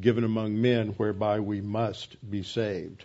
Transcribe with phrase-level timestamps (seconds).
[0.00, 3.04] given among men whereby we must be saved.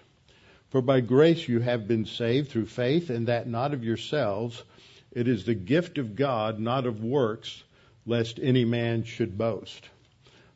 [0.69, 4.63] For by grace you have been saved through faith, and that not of yourselves.
[5.11, 7.63] It is the gift of God, not of works,
[8.05, 9.89] lest any man should boast.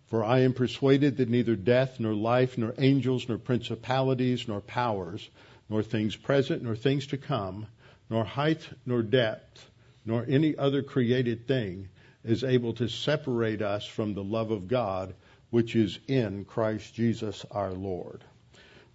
[0.08, 5.30] For I am persuaded that neither death, nor life, nor angels, nor principalities, nor powers,
[5.70, 7.68] nor things present, nor things to come,
[8.10, 9.70] nor height, nor depth,
[10.06, 11.90] nor any other created thing
[12.24, 15.14] is able to separate us from the love of God
[15.50, 18.24] which is in Christ Jesus our Lord.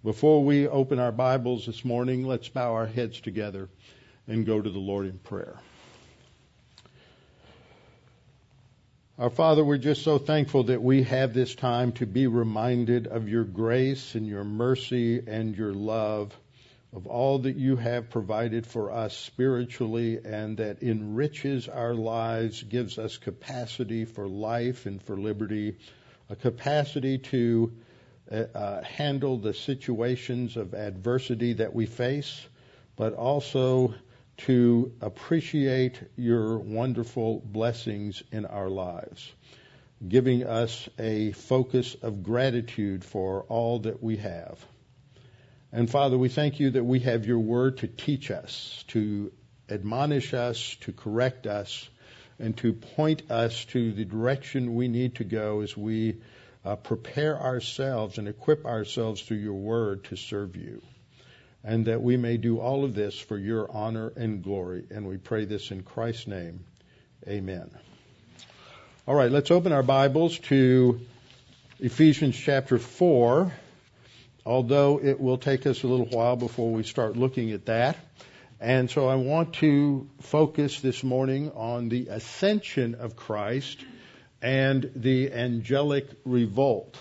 [0.03, 3.69] Before we open our Bibles this morning, let's bow our heads together
[4.27, 5.57] and go to the Lord in prayer.
[9.17, 13.29] Our Father, we're just so thankful that we have this time to be reminded of
[13.29, 16.37] your grace and your mercy and your love,
[16.91, 22.97] of all that you have provided for us spiritually and that enriches our lives, gives
[22.97, 25.77] us capacity for life and for liberty
[26.33, 27.71] a capacity to
[28.31, 32.47] uh, uh, handle the situations of adversity that we face,
[32.95, 33.93] but also
[34.37, 39.31] to appreciate your wonderful blessings in our lives,
[40.07, 44.57] giving us a focus of gratitude for all that we have.
[45.71, 49.31] And Father, we thank you that we have your word to teach us, to
[49.69, 51.87] admonish us, to correct us,
[52.39, 56.15] and to point us to the direction we need to go as we
[56.65, 60.81] uh, prepare ourselves and equip ourselves through your word to serve you.
[61.63, 64.85] And that we may do all of this for your honor and glory.
[64.89, 66.65] And we pray this in Christ's name.
[67.27, 67.69] Amen.
[69.07, 70.99] All right, let's open our Bibles to
[71.79, 73.51] Ephesians chapter 4,
[74.45, 77.97] although it will take us a little while before we start looking at that.
[78.63, 83.83] And so I want to focus this morning on the ascension of Christ
[84.41, 86.97] and the angelic revolt.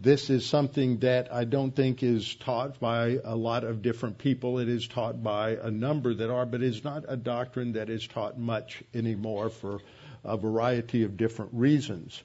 [0.00, 4.60] This is something that I don't think is taught by a lot of different people.
[4.60, 8.06] It is taught by a number that are, but it's not a doctrine that is
[8.06, 9.80] taught much anymore for
[10.22, 12.22] a variety of different reasons.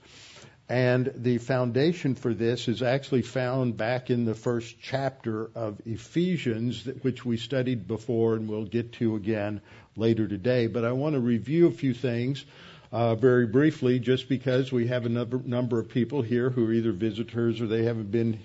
[0.72, 6.86] And the foundation for this is actually found back in the first chapter of Ephesians,
[7.02, 9.60] which we studied before and we'll get to again
[9.98, 10.68] later today.
[10.68, 12.46] But I want to review a few things
[12.90, 16.72] uh, very briefly, just because we have a number, number of people here who are
[16.72, 18.40] either visitors or they haven't been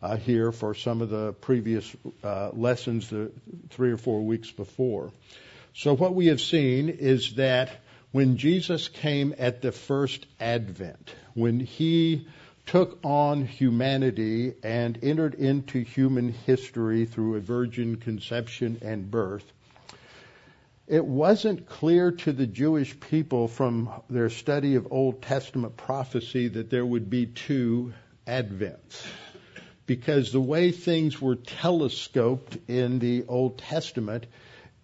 [0.00, 1.94] uh, here for some of the previous
[2.24, 3.30] uh, lessons, the
[3.68, 5.12] three or four weeks before.
[5.74, 7.68] So what we have seen is that
[8.16, 12.26] when Jesus came at the first advent, when he
[12.64, 19.44] took on humanity and entered into human history through a virgin conception and birth,
[20.86, 26.70] it wasn't clear to the Jewish people from their study of Old Testament prophecy that
[26.70, 27.92] there would be two
[28.26, 29.04] advents.
[29.84, 34.24] Because the way things were telescoped in the Old Testament,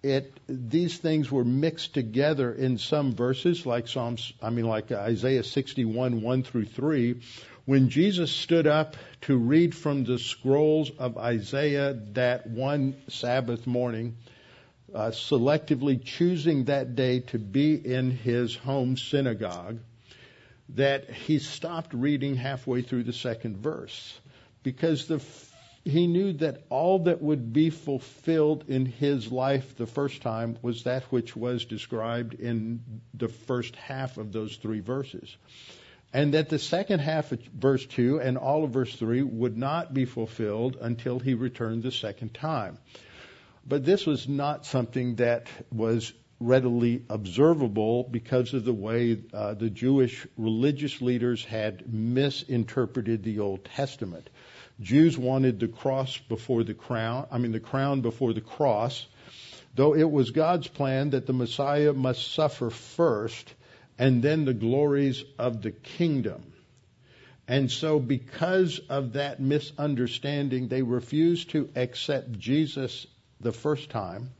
[0.03, 5.45] it these things were mixed together in some verses, like Psalms, I mean, like Isaiah
[5.45, 7.21] 61, 1 through 3.
[7.65, 14.17] When Jesus stood up to read from the scrolls of Isaiah that one Sabbath morning,
[14.93, 19.79] uh, selectively choosing that day to be in his home synagogue,
[20.71, 24.19] that he stopped reading halfway through the second verse
[24.63, 25.21] because the
[25.84, 30.84] he knew that all that would be fulfilled in his life the first time was
[30.84, 32.81] that which was described in
[33.15, 35.37] the first half of those three verses.
[36.12, 39.92] And that the second half of verse 2 and all of verse 3 would not
[39.92, 42.78] be fulfilled until he returned the second time.
[43.66, 49.71] But this was not something that was readily observable because of the way uh, the
[49.71, 54.28] Jewish religious leaders had misinterpreted the Old Testament.
[54.83, 59.07] Jews wanted the cross before the crown, I mean the crown before the cross,
[59.75, 63.55] though it was God's plan that the Messiah must suffer first
[63.99, 66.53] and then the glories of the kingdom.
[67.47, 73.07] And so because of that misunderstanding, they refused to accept Jesus
[73.41, 74.31] the first time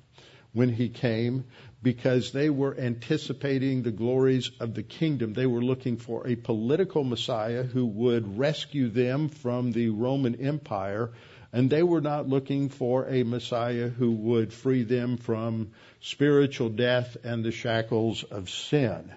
[0.53, 1.44] when he came
[1.82, 5.32] because they were anticipating the glories of the kingdom.
[5.32, 11.11] They were looking for a political Messiah who would rescue them from the Roman Empire,
[11.52, 17.17] and they were not looking for a Messiah who would free them from spiritual death
[17.25, 19.12] and the shackles of sin.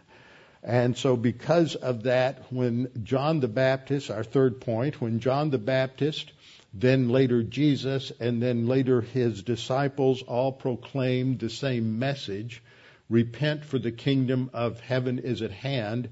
[0.63, 5.59] And so, because of that, when John the Baptist, our third point, when John the
[5.59, 6.31] Baptist
[6.77, 12.61] then later Jesus, and then later his disciples all proclaimed the same message
[13.09, 16.09] repent, for the kingdom of heaven is at hand.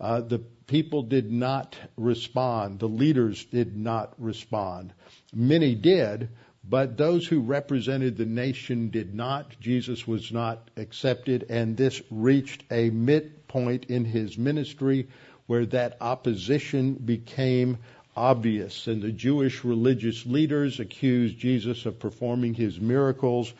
[0.00, 2.78] Uh, the people did not respond.
[2.78, 4.92] The leaders did not respond.
[5.32, 6.28] Many did,
[6.68, 9.60] but those who represented the nation did not.
[9.60, 15.08] Jesus was not accepted, and this reached a midpoint in his ministry
[15.46, 17.78] where that opposition became
[18.16, 23.52] obvious, and the Jewish religious leaders accused Jesus of performing his miracles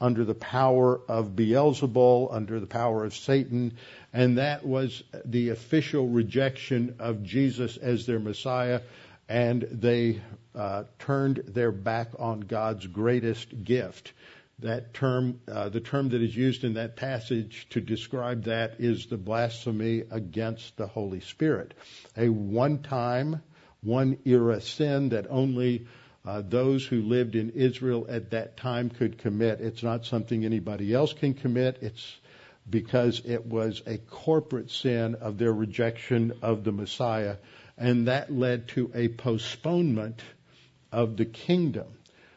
[0.00, 3.74] under the power of Beelzebul, under the power of Satan,
[4.12, 8.80] and that was the official rejection of Jesus as their Messiah,
[9.28, 10.20] and they
[10.54, 14.12] uh, turned their back on God's greatest gift.
[14.58, 19.06] That term, uh, the term that is used in that passage to describe that is
[19.06, 21.74] the blasphemy against the Holy Spirit.
[22.16, 23.42] A one-time
[23.82, 25.86] one era sin that only
[26.24, 29.60] uh, those who lived in Israel at that time could commit.
[29.60, 31.78] It's not something anybody else can commit.
[31.82, 32.16] It's
[32.68, 37.36] because it was a corporate sin of their rejection of the Messiah.
[37.76, 40.22] And that led to a postponement
[40.92, 41.88] of the kingdom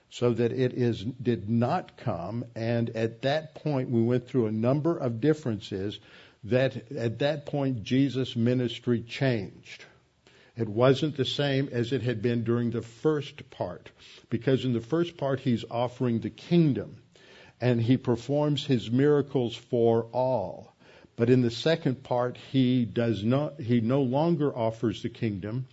[0.09, 2.45] so that it is, did not come.
[2.56, 6.00] And at that point, we went through a number of differences
[6.45, 9.83] that at that point, Jesus' ministry changed.
[10.57, 13.92] It wasn't the same as it had been during the first part,
[14.30, 16.98] because in the first part he's offering the kingdom
[17.60, 20.75] and he performs his miracles for all.
[21.18, 25.68] But in the second part, he does not, he no longer offers the kingdom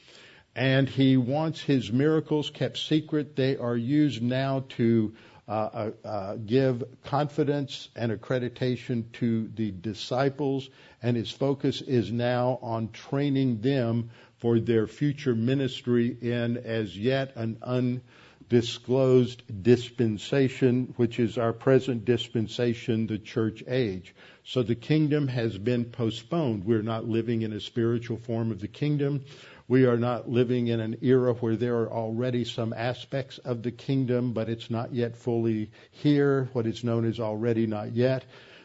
[0.54, 3.36] and he wants his miracles kept secret.
[3.36, 5.14] They are used now to
[5.48, 10.70] uh, uh, uh, give confidence and accreditation to the disciples,
[11.02, 14.10] and his focus is now on training them
[14.42, 23.06] for their future ministry in as yet an undisclosed dispensation, which is our present dispensation,
[23.06, 24.12] the church age.
[24.42, 26.64] So the kingdom has been postponed.
[26.64, 29.24] We're not living in a spiritual form of the kingdom.
[29.68, 33.70] We are not living in an era where there are already some aspects of the
[33.70, 36.48] kingdom, but it's not yet fully here.
[36.52, 38.24] What is known as already not yet.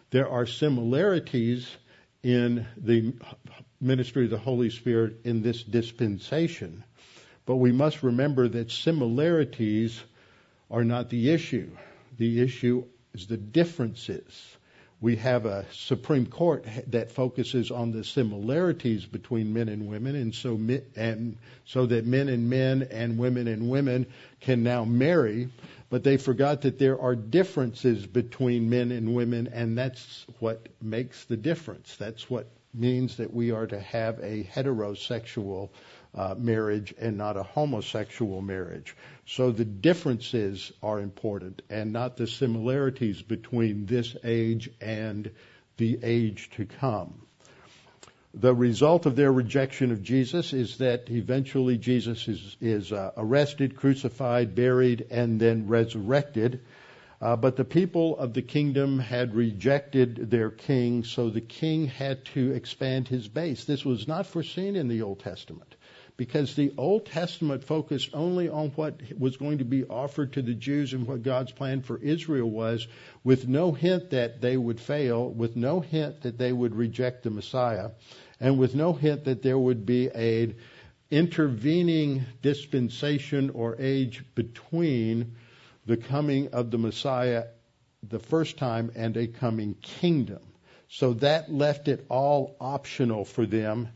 [0.09, 1.69] There are similarities
[2.23, 3.13] in the
[3.79, 6.83] ministry of the Holy Spirit in this dispensation.
[7.45, 10.01] But we must remember that similarities
[10.69, 11.69] are not the issue.
[12.18, 14.57] The issue is the differences.
[15.00, 20.33] We have a Supreme Court that focuses on the similarities between men and women, and
[20.33, 20.59] so
[20.95, 24.07] and so that men and men and women and women
[24.41, 25.50] can now marry.
[25.89, 31.25] But they forgot that there are differences between men and women, and that's what makes
[31.25, 31.95] the difference.
[31.97, 32.47] That's what
[32.77, 35.69] means that we are to have a heterosexual
[36.15, 38.95] uh, marriage and not a homosexual marriage.
[39.25, 45.29] So the differences are important and not the similarities between this age and
[45.77, 47.21] the age to come.
[48.33, 53.75] The result of their rejection of Jesus is that eventually Jesus is, is uh, arrested,
[53.75, 56.61] crucified, buried, and then resurrected.
[57.19, 62.24] Uh, but the people of the kingdom had rejected their king, so the king had
[62.26, 63.66] to expand his base.
[63.66, 65.76] This was not foreseen in the Old Testament
[66.16, 70.54] because the Old Testament focused only on what was going to be offered to the
[70.54, 72.88] Jews and what God's plan for Israel was,
[73.24, 77.30] with no hint that they would fail, with no hint that they would reject the
[77.30, 77.92] Messiah,
[78.40, 80.56] and with no hint that there would be a
[81.09, 85.36] intervening dispensation or age between
[85.87, 87.45] the coming of the Messiah
[88.07, 90.41] the first time and a coming kingdom.
[90.89, 93.89] So that left it all optional for them,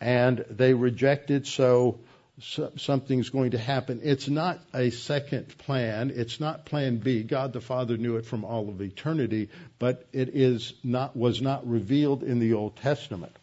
[0.00, 1.46] and they rejected.
[1.46, 2.00] So,
[2.40, 4.00] so something's going to happen.
[4.02, 6.12] It's not a second plan.
[6.14, 7.22] It's not Plan B.
[7.22, 11.68] God the Father knew it from all of eternity, but it is not was not
[11.68, 13.34] revealed in the Old Testament.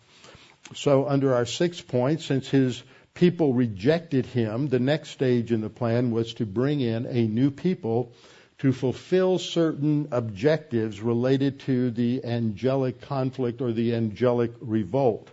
[0.74, 2.82] So, under our sixth point, since his
[3.16, 7.50] people rejected him, the next stage in the plan was to bring in a new
[7.50, 8.12] people
[8.60, 15.30] to fulfill certain objectives related to the angelic conflict or the angelic revolt.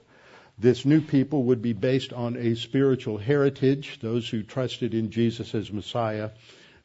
[0.59, 5.55] This new people would be based on a spiritual heritage, those who trusted in Jesus
[5.55, 6.31] as Messiah,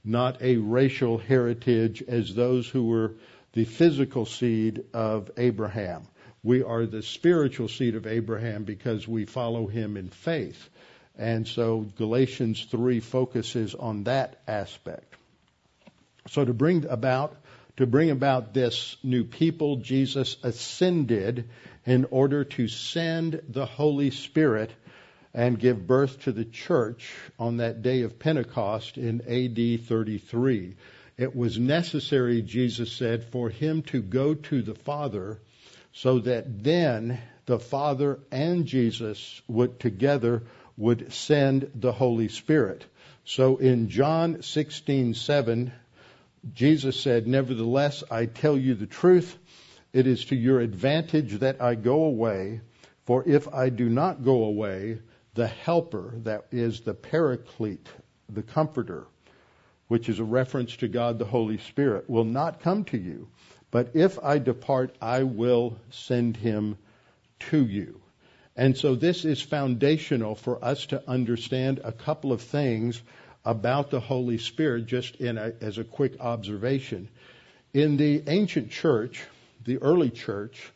[0.03, 3.13] not a racial heritage as those who were
[3.53, 6.07] the physical seed of Abraham.
[6.43, 10.69] We are the spiritual seed of Abraham because we follow him in faith.
[11.17, 15.15] And so Galatians 3 focuses on that aspect.
[16.29, 17.35] So to bring about
[17.77, 21.47] to bring about this new people, Jesus ascended
[21.85, 24.71] in order to send the Holy Spirit
[25.31, 30.75] and give birth to the church on that day of Pentecost in AD 33.
[31.17, 35.39] It was necessary, Jesus said, for him to go to the Father
[36.01, 40.43] so that then the Father and Jesus would together
[40.77, 42.85] would send the Holy Spirit.
[43.25, 45.71] So in John 16:7
[46.53, 49.39] Jesus said, "Nevertheless I tell you the truth,
[49.91, 52.61] it is to your advantage that I go away,
[53.05, 54.99] for if I do not go away,
[55.33, 57.89] the helper, that is the paraclete,
[58.29, 59.07] the comforter,
[59.87, 63.29] which is a reference to God the Holy Spirit, will not come to you.
[63.69, 66.77] But if I depart, I will send him
[67.51, 68.01] to you.
[68.55, 73.01] And so this is foundational for us to understand a couple of things
[73.45, 77.09] about the Holy Spirit, just a, as a quick observation.
[77.73, 79.23] In the ancient church,
[79.63, 80.71] the early church,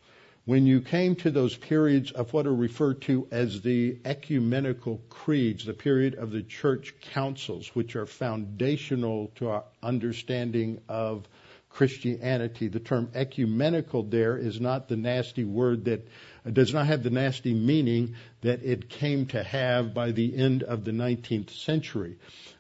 [0.46, 5.66] when you came to those periods of what are referred to as the ecumenical creeds,
[5.66, 11.28] the period of the church councils, which are foundational to our understanding of
[11.74, 12.68] Christianity.
[12.68, 16.08] The term ecumenical there is not the nasty word that
[16.52, 20.84] does not have the nasty meaning that it came to have by the end of
[20.84, 22.18] the 19th century.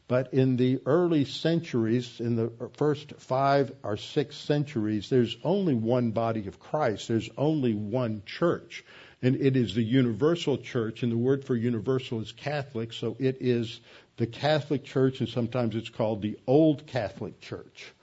[0.08, 6.12] But in the early centuries, in the first five or six centuries, there's only one
[6.12, 7.08] body of Christ.
[7.08, 8.84] There's only one church.
[9.22, 13.38] And it is the universal church, and the word for universal is Catholic, so it
[13.40, 13.80] is
[14.18, 17.94] the Catholic Church, and sometimes it's called the Old Catholic Church.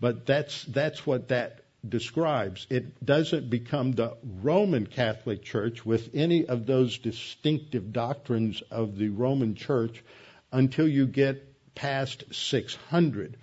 [0.00, 2.66] But that's, that's what that describes.
[2.70, 9.08] It doesn't become the Roman Catholic Church with any of those distinctive doctrines of the
[9.08, 10.02] Roman Church
[10.52, 13.36] until you get past 600.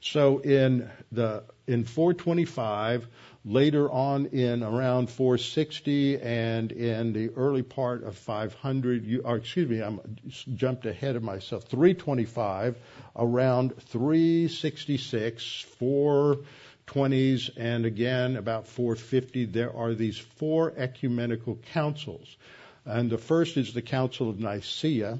[0.00, 3.06] So in the in 425,
[3.44, 9.68] later on in around 460, and in the early part of 500, you, or excuse
[9.68, 11.64] me, I'm jumped ahead of myself.
[11.64, 12.76] 325,
[13.16, 22.36] around 366, 420s, and again about 450, there are these four ecumenical councils.
[22.84, 25.18] And the first is the Council of Nicaea,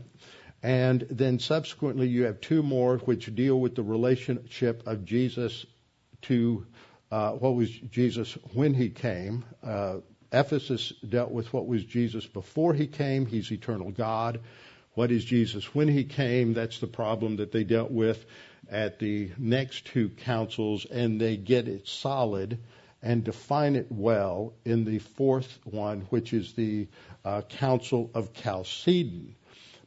[0.63, 5.65] and then subsequently, you have two more which deal with the relationship of Jesus
[6.23, 6.67] to
[7.11, 9.45] uh, what was Jesus when he came.
[9.63, 9.97] Uh,
[10.33, 13.27] Ephesus dealt with what was Jesus before he came.
[13.27, 14.41] He's eternal God.
[14.95, 16.55] What is Jesus when he came?
[16.55, 18.25] That's the problem that they dealt with
[18.71, 22.59] at the next two councils, and they get it solid
[23.03, 26.87] and define it well in the fourth one, which is the
[27.25, 29.35] uh, Council of Chalcedon.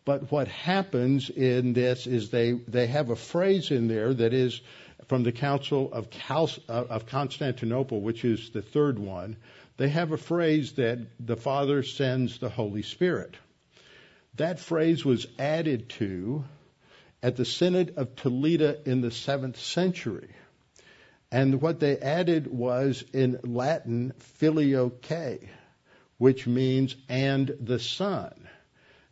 [0.05, 4.61] But what happens in this is they, they have a phrase in there that is
[5.07, 9.37] from the Council of, uh, of Constantinople, which is the third one.
[9.77, 13.35] They have a phrase that the Father sends the Holy Spirit.
[14.35, 16.43] That phrase was added to
[17.21, 20.29] at the Synod of Toledo in the seventh century.
[21.31, 25.49] And what they added was in Latin, filioque,
[26.17, 28.33] which means and the Son.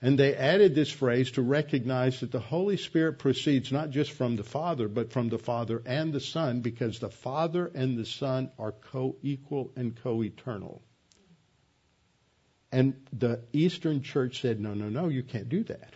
[0.02, 4.36] And they added this phrase to recognize that the Holy Spirit proceeds not just from
[4.36, 8.50] the Father, but from the Father and the Son, because the Father and the Son
[8.58, 10.82] are co equal and co eternal.
[12.72, 15.94] And the Eastern Church said, no, no, no, you can't do that.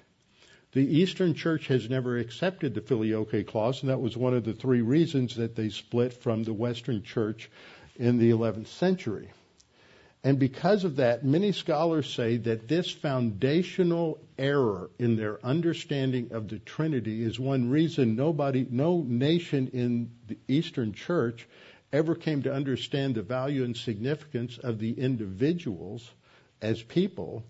[0.73, 4.53] The Eastern Church has never accepted the filioque clause, and that was one of the
[4.53, 7.49] three reasons that they split from the Western Church
[7.95, 9.31] in the 11th century.
[10.25, 16.47] And because of that, many scholars say that this foundational error in their understanding of
[16.47, 21.47] the Trinity is one reason nobody, no nation in the Eastern Church
[21.93, 26.09] ever came to understand the value and significance of the individuals
[26.59, 27.43] as people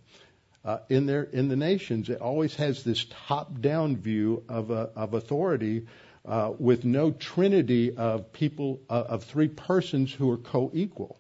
[0.66, 2.10] uh, in their in the nations.
[2.10, 5.88] It always has this top-down view of a, of authority
[6.26, 11.18] uh, with no trinity of people uh, of three persons who are co-equal.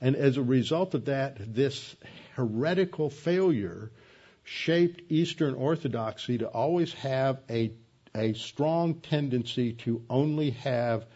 [0.00, 1.96] And as a result of that, this
[2.34, 3.90] heretical failure
[4.44, 7.72] shaped Eastern Orthodoxy to always have a,
[8.14, 11.06] a strong tendency to only have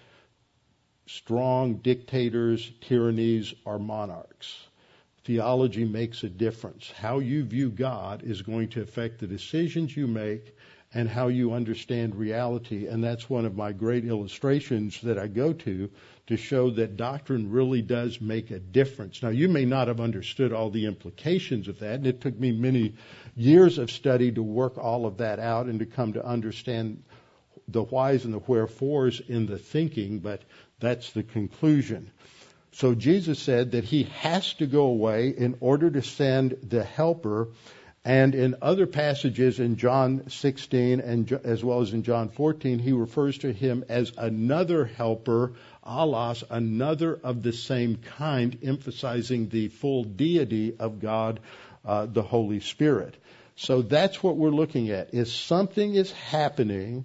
[1.06, 4.66] strong dictators, tyrannies, or monarchs.
[5.24, 6.90] Theology makes a difference.
[6.90, 10.56] How you view God is going to affect the decisions you make
[10.94, 12.86] and how you understand reality.
[12.86, 15.90] And that's one of my great illustrations that I go to
[16.26, 19.22] to show that doctrine really does make a difference.
[19.22, 22.52] Now, you may not have understood all the implications of that, and it took me
[22.52, 22.94] many
[23.34, 27.02] years of study to work all of that out and to come to understand
[27.68, 30.42] the whys and the wherefores in the thinking, but
[30.78, 32.10] that's the conclusion.
[32.72, 37.48] So Jesus said that he has to go away in order to send the helper
[38.04, 42.90] and in other passages in John 16 and as well as in John 14, he
[42.90, 45.52] refers to him as another helper,
[45.86, 51.38] allos, another of the same kind, emphasizing the full deity of God,
[51.84, 53.16] uh, the Holy Spirit.
[53.54, 55.14] So that's what we're looking at.
[55.14, 57.04] Is something is happening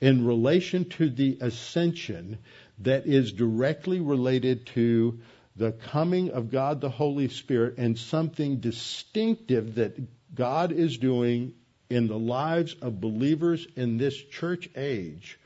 [0.00, 2.38] in relation to the ascension
[2.78, 5.20] that is directly related to
[5.56, 9.98] the coming of God the Holy Spirit and something distinctive that
[10.34, 11.54] God is doing
[11.88, 15.38] in the lives of believers in this church age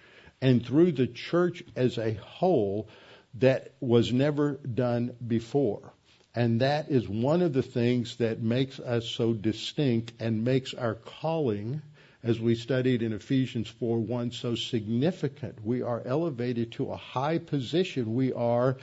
[0.42, 2.88] and through the church as a whole
[3.34, 5.94] that was never done before.
[6.34, 10.96] And that is one of the things that makes us so distinct and makes our
[10.96, 11.80] calling,
[12.22, 15.64] as we studied in Ephesians 4 1, so significant.
[15.64, 18.14] We are elevated to a high position.
[18.14, 18.76] We are,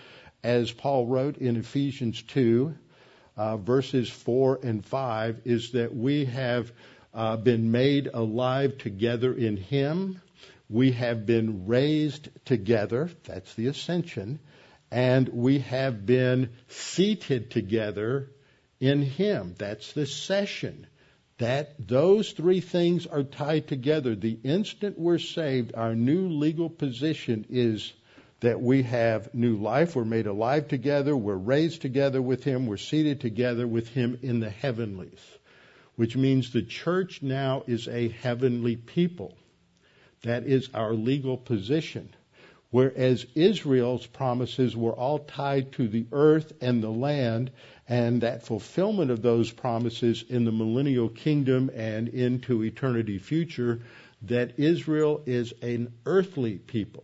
[0.44, 2.74] as Paul wrote in Ephesians 2,
[3.38, 6.72] uh, verses 4 and 5 is that we have
[7.14, 10.22] uh, been made alive together in Him.
[10.70, 13.10] We have been raised together.
[13.26, 14.40] That's the ascension.
[14.90, 18.32] And we have been seated together
[18.80, 19.56] in Him.
[19.58, 20.88] That's the session.
[21.38, 24.16] That those three things are tied together.
[24.16, 27.92] The instant we're saved, our new legal position is
[28.42, 29.96] that we have new life.
[29.96, 31.16] We're made alive together.
[31.16, 32.66] We're raised together with Him.
[32.66, 35.22] We're seated together with Him in the heavenlies,
[35.96, 39.38] which means the church now is a heavenly people.
[40.24, 42.10] That is our legal position.
[42.72, 47.52] Whereas Israel's promises were all tied to the earth and the land,
[47.88, 53.82] and that fulfillment of those promises in the millennial kingdom and into eternity future,
[54.24, 57.04] that Israel is an earthly people.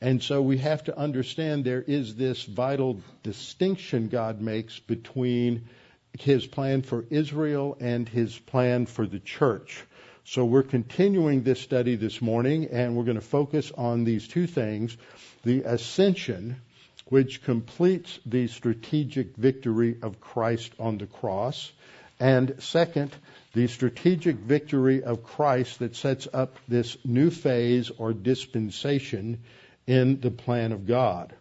[0.00, 5.68] And so we have to understand there is this vital distinction God makes between
[6.16, 9.82] his plan for Israel and his plan for the church.
[10.24, 14.46] So we're continuing this study this morning and we're going to focus on these two
[14.46, 14.96] things.
[15.42, 16.60] The ascension,
[17.06, 21.72] which completes the strategic victory of Christ on the cross.
[22.20, 23.16] And second,
[23.52, 29.40] the strategic victory of Christ that sets up this new phase or dispensation
[29.88, 31.34] in the plan of God.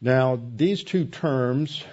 [0.00, 1.84] Now, these two terms,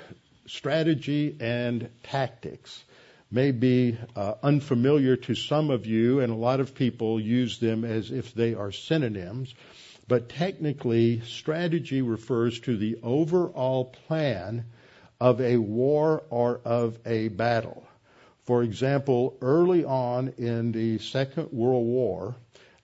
[0.46, 2.84] strategy and tactics,
[3.32, 7.84] may be uh, unfamiliar to some of you, and a lot of people use them
[7.84, 9.54] as if they are synonyms.
[10.08, 14.66] But technically, strategy refers to the overall plan
[15.20, 17.86] of a war or of a battle.
[18.46, 22.36] For example, early on in the Second World War,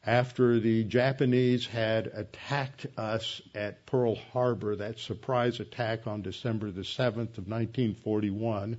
[0.05, 6.81] after the Japanese had attacked us at Pearl Harbor, that surprise attack on December the
[6.81, 8.77] 7th of 1941,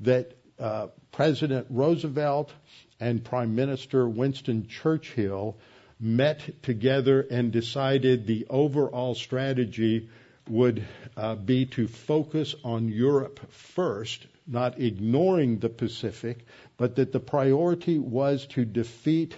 [0.00, 2.52] that uh, President Roosevelt
[3.00, 5.56] and Prime Minister Winston Churchill
[5.98, 10.08] met together and decided the overall strategy
[10.48, 10.84] would
[11.16, 16.44] uh, be to focus on Europe first, not ignoring the Pacific,
[16.76, 19.34] but that the priority was to defeat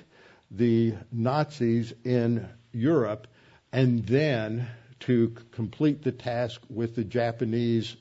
[0.51, 3.27] the Nazis in Europe
[3.73, 4.67] and then
[5.01, 7.97] to complete the task with the Japanese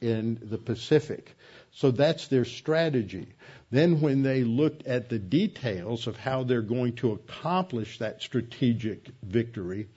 [0.00, 1.36] in the Pacific.
[1.72, 3.28] So that's their strategy.
[3.70, 9.08] Then when they looked at the details of how they're going to accomplish that strategic
[9.22, 9.88] victory,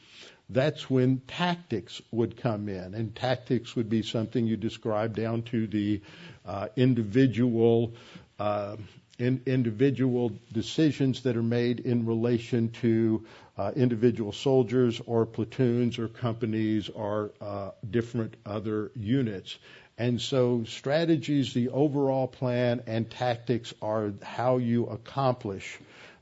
[0.50, 2.94] that's when tactics would come in.
[2.94, 6.02] And tactics would be something you describe down to the
[6.46, 7.94] uh, individual
[8.38, 8.76] uh,
[9.20, 13.24] in individual decisions that are made in relation to
[13.58, 19.58] uh, individual soldiers or platoons or companies or uh, different other units.
[19.98, 25.78] And so strategies, the overall plan, and tactics are how you accomplish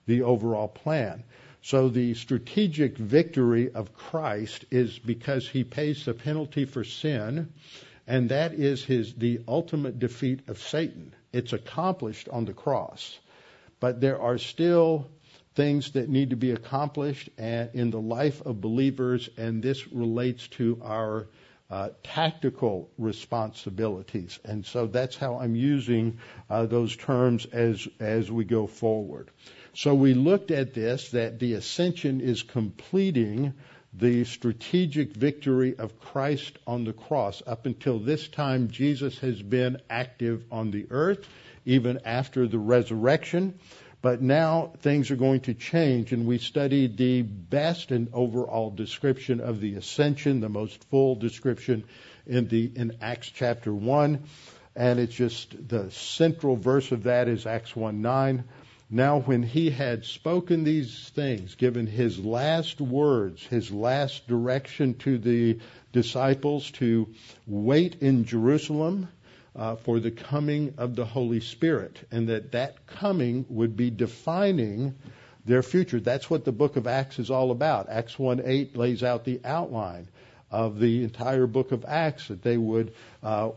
[0.06, 1.24] the overall plan.
[1.62, 7.54] So the strategic victory of Christ is because he pays the penalty for sin,
[8.08, 11.14] and that is his the ultimate defeat of Satan.
[11.34, 13.18] It's accomplished on the cross.
[13.80, 15.10] But there are still
[15.56, 20.80] things that need to be accomplished in the life of believers, and this relates to
[20.84, 21.28] our
[21.70, 24.40] uh, tactical responsibilities.
[24.44, 29.32] And so that's how I'm using uh, those terms as, as we go forward.
[29.74, 33.54] So we looked at this, that the ascension is completing
[33.94, 37.44] the strategic victory of Christ on the cross.
[37.46, 41.28] Up until this time, Jesus has been active on the earth,
[41.66, 43.60] even after the resurrection.
[44.02, 49.40] But now things are going to change, and we studied the best and overall description
[49.40, 51.84] of the ascension, the most full description
[52.26, 54.24] in the in Acts chapter one,
[54.76, 58.46] and it's just the central verse of that is Acts one nine.
[58.94, 65.18] Now, when he had spoken these things, given his last words, his last direction to
[65.18, 65.60] the
[65.94, 67.08] disciples to
[67.48, 69.08] wait in Jerusalem
[69.56, 74.96] uh, for the coming of the Holy Spirit, and that that coming would be defining
[75.46, 76.02] their future.
[76.02, 77.88] That's what the book of Acts is all about.
[77.88, 80.10] Acts 1 8 lays out the outline
[80.52, 83.52] of the entire book of Acts, that they would uh,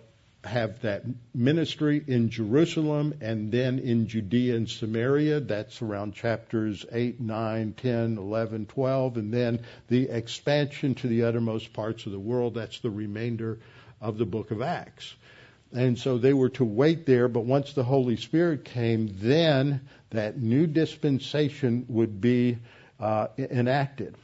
[0.44, 1.04] have that
[1.35, 5.40] ministry in Jerusalem and then in Judea and Samaria.
[5.40, 9.16] That's around chapters 8, 9, 10, 11, 12.
[9.16, 12.54] And then the expansion to the uttermost parts of the world.
[12.54, 13.59] That's the remainder
[14.00, 15.14] of the book of Acts.
[15.72, 19.80] And so they were to wait there, but once the Holy Spirit came, then
[20.11, 22.59] that new dispensation would be
[23.00, 24.14] uh, enacted.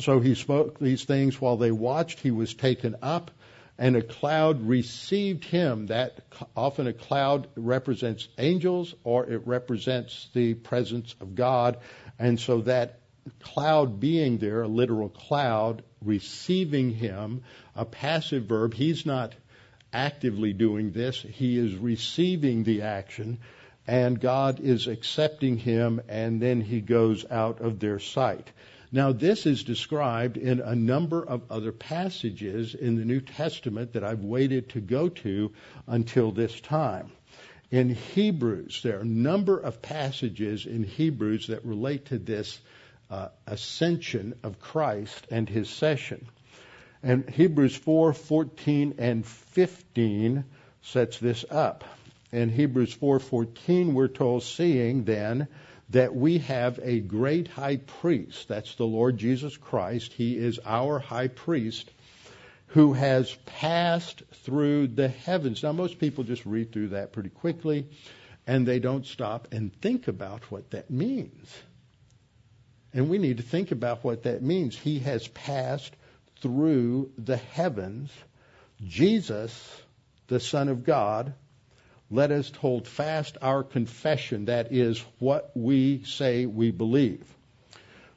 [0.00, 2.20] So he spoke these things while they watched.
[2.20, 3.30] He was taken up,
[3.78, 5.86] and a cloud received him.
[5.86, 6.20] That
[6.56, 11.78] often a cloud represents angels, or it represents the presence of God.
[12.18, 13.00] And so that
[13.40, 17.42] cloud being there, a literal cloud, receiving him,
[17.74, 19.34] a passive verb, he's not
[19.92, 21.20] actively doing this.
[21.20, 23.38] He is receiving the action,
[23.86, 28.50] and God is accepting him, and then he goes out of their sight.
[28.96, 34.02] Now, this is described in a number of other passages in the New Testament that
[34.02, 35.52] I've waited to go to
[35.86, 37.12] until this time.
[37.70, 42.58] In Hebrews, there are a number of passages in Hebrews that relate to this
[43.10, 46.26] uh, ascension of Christ and his session.
[47.02, 50.42] And Hebrews 4 14 and 15
[50.80, 51.84] sets this up.
[52.32, 55.48] In Hebrews 4:14 we're told seeing then
[55.90, 60.98] that we have a great high priest that's the Lord Jesus Christ he is our
[60.98, 61.90] high priest
[62.68, 65.62] who has passed through the heavens.
[65.62, 67.86] Now most people just read through that pretty quickly
[68.46, 71.56] and they don't stop and think about what that means.
[72.92, 74.76] And we need to think about what that means.
[74.76, 75.94] He has passed
[76.40, 78.10] through the heavens,
[78.84, 79.82] Jesus,
[80.28, 81.34] the Son of God,
[82.10, 84.44] let us hold fast our confession.
[84.44, 87.24] That is what we say we believe.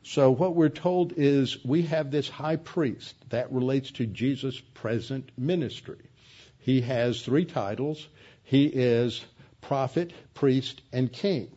[0.04, 5.32] So what we're told is we have this high priest that relates to Jesus' present
[5.38, 5.98] ministry.
[6.60, 8.08] He has three titles.
[8.44, 9.24] He is
[9.62, 11.50] prophet, priest, and king.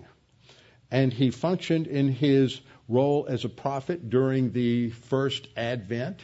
[0.90, 6.20] And he functioned in his role as a prophet during the first advent.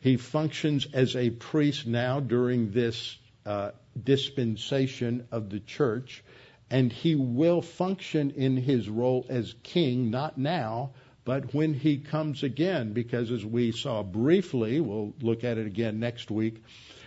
[0.00, 6.22] He functions as a priest now during this uh, dispensation of the church,
[6.70, 10.92] and he will function in his role as king, not now,
[11.24, 16.00] but when he comes again, because as we saw briefly, we'll look at it again
[16.00, 16.62] next week,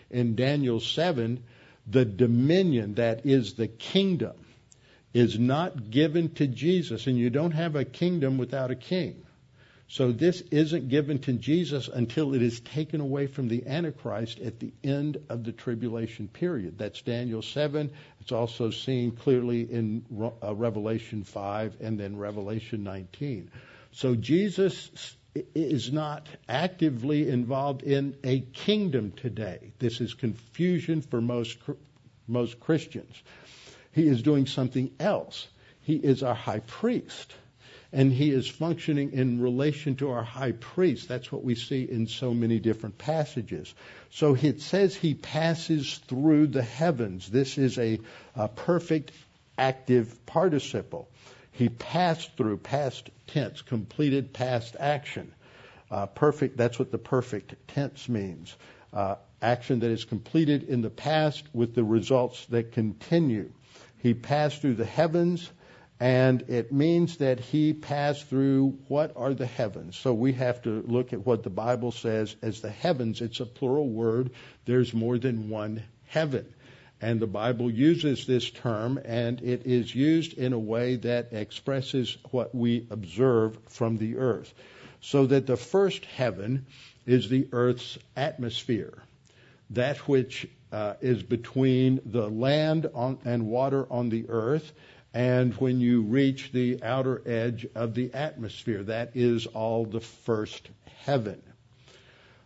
[0.10, 1.43] in Daniel 7,
[1.88, 4.36] the dominion that is the kingdom
[5.13, 9.26] is not given to Jesus, and you don't have a kingdom without a king.
[9.88, 14.60] So this isn't given to Jesus until it is taken away from the Antichrist at
[14.60, 16.78] the end of the tribulation period.
[16.80, 17.91] That's Daniel 7.
[18.19, 20.04] It's also seen clearly in
[20.41, 23.52] uh, Revelation 5 and then Revelation 19.
[23.91, 25.15] So Jesus
[25.54, 29.74] is not actively involved in a kingdom today.
[29.78, 31.58] This is confusion for most
[32.28, 33.21] most Christians.
[33.91, 35.48] He is doing something else.
[35.82, 37.36] He is our high priest
[37.95, 41.08] and he is functioning in relation to our high priest.
[41.08, 43.73] That's what we see in so many different passages.
[44.10, 47.29] So it says he passes through the heavens.
[47.29, 48.01] This is a,
[48.36, 49.13] a perfect
[49.58, 51.08] active participle.
[51.53, 55.34] He passed through, past tense, completed past action.
[55.89, 58.53] Uh, perfect, that's what the perfect tense means.
[58.91, 63.49] Uh, action that is completed in the past with the results that continue.
[63.99, 65.49] He passed through the heavens
[65.99, 69.95] and it means that he passed through what are the heavens.
[69.95, 73.21] So we have to look at what the Bible says as the heavens.
[73.21, 74.31] It's a plural word.
[74.65, 76.53] There's more than one heaven.
[77.01, 82.17] And the Bible uses this term, and it is used in a way that expresses
[82.31, 84.53] what we observe from the earth.
[85.01, 86.65] So that the first heaven
[87.05, 89.03] is the earth's atmosphere,
[89.71, 94.73] that which uh, is between the land on, and water on the earth,
[95.15, 98.84] and when you reach the outer edge of the atmosphere.
[98.84, 100.67] That is all the first
[101.06, 101.41] heaven.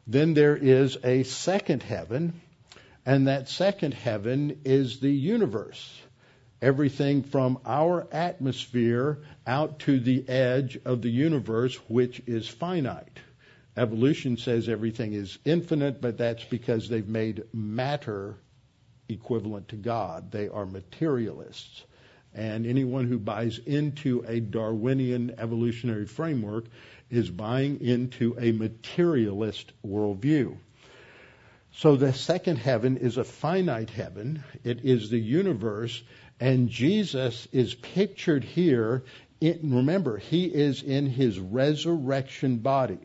[0.06, 2.40] Then there is a second heaven,
[3.08, 6.00] and that second heaven is the universe.
[6.62, 13.18] Everything from our atmosphere out to the edge of the universe, which is finite.
[13.78, 18.36] Evolution says everything is infinite, but that's because they've made matter
[19.08, 20.32] equivalent to God.
[20.32, 21.84] They are materialists.
[22.34, 26.66] And anyone who buys into a Darwinian evolutionary framework
[27.10, 30.58] is buying into a materialist worldview.
[31.74, 34.44] So the second heaven is a finite heaven.
[34.64, 36.02] It is the universe.
[36.40, 39.04] And Jesus is pictured here.
[39.42, 43.00] In, remember, he is in his resurrection body.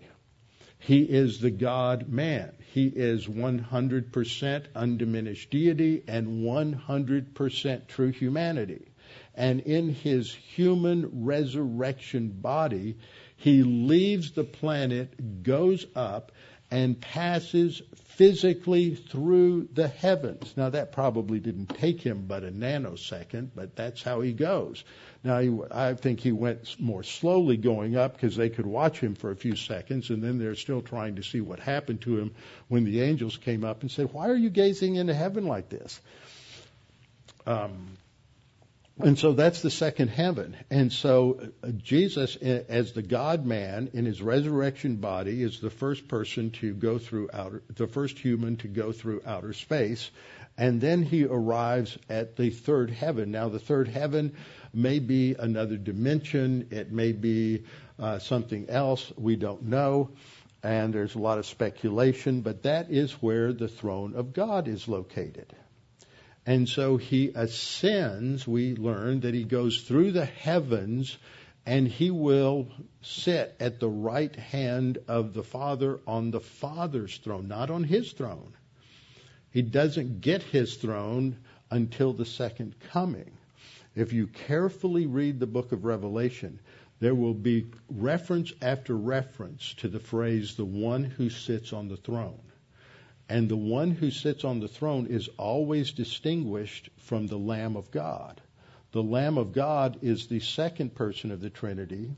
[0.79, 2.53] He is the God man.
[2.73, 8.87] He is 100% undiminished deity and 100% true humanity.
[9.37, 12.97] And in his human resurrection body,
[13.37, 16.33] he leaves the planet, goes up,
[16.71, 17.83] and passes
[18.17, 20.55] physically through the heavens.
[20.57, 24.83] Now, that probably didn't take him but a nanosecond, but that's how he goes.
[25.23, 29.15] Now, he, I think he went more slowly going up because they could watch him
[29.15, 32.35] for a few seconds, and then they're still trying to see what happened to him
[32.69, 36.01] when the angels came up and said, Why are you gazing into heaven like this?
[37.47, 37.97] Um,
[38.99, 40.57] and so that's the second heaven.
[40.71, 46.07] And so uh, Jesus, as the God man in his resurrection body, is the first
[46.07, 50.11] person to go through outer, the first human to go through outer space.
[50.57, 53.33] And then he arrives at the third heaven.
[53.33, 54.37] Now, the third heaven
[54.73, 56.69] may be another dimension.
[56.71, 57.65] It may be
[57.99, 59.13] uh, something else.
[59.17, 60.11] We don't know.
[60.63, 64.87] And there's a lot of speculation, but that is where the throne of God is
[64.87, 65.53] located.
[66.47, 71.17] And so he ascends, we learn that he goes through the heavens
[71.67, 72.69] and he will
[73.01, 78.13] sit at the right hand of the Father on the Father's throne, not on his
[78.13, 78.53] throne.
[79.51, 81.37] He doesn't get his throne
[81.71, 83.31] until the second coming.
[83.95, 86.61] If you carefully read the book of Revelation,
[87.01, 91.97] there will be reference after reference to the phrase, the one who sits on the
[91.97, 92.41] throne.
[93.29, 97.91] And the one who sits on the throne is always distinguished from the Lamb of
[97.91, 98.41] God.
[98.93, 102.13] The Lamb of God is the second person of the Trinity.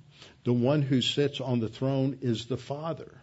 [0.44, 3.20] The one who sits on the throne is the Father.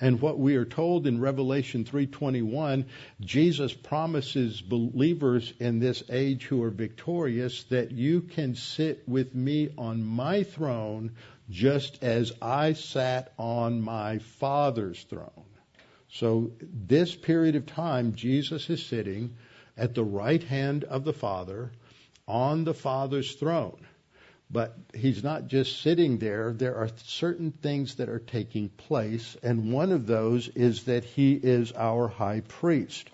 [0.00, 2.84] And what we are told in Revelation 3:21,
[3.20, 9.70] Jesus promises believers in this age who are victorious that you can sit with me
[9.76, 11.12] on my throne
[11.50, 15.47] just as I sat on my Father's throne.
[16.10, 19.36] So this period of time, Jesus is sitting
[19.76, 21.70] at the right hand of the Father
[22.26, 23.86] on the Father's throne.
[24.50, 26.52] But he's not just sitting there.
[26.52, 31.34] There are certain things that are taking place, and one of those is that he
[31.34, 33.10] is our high priest.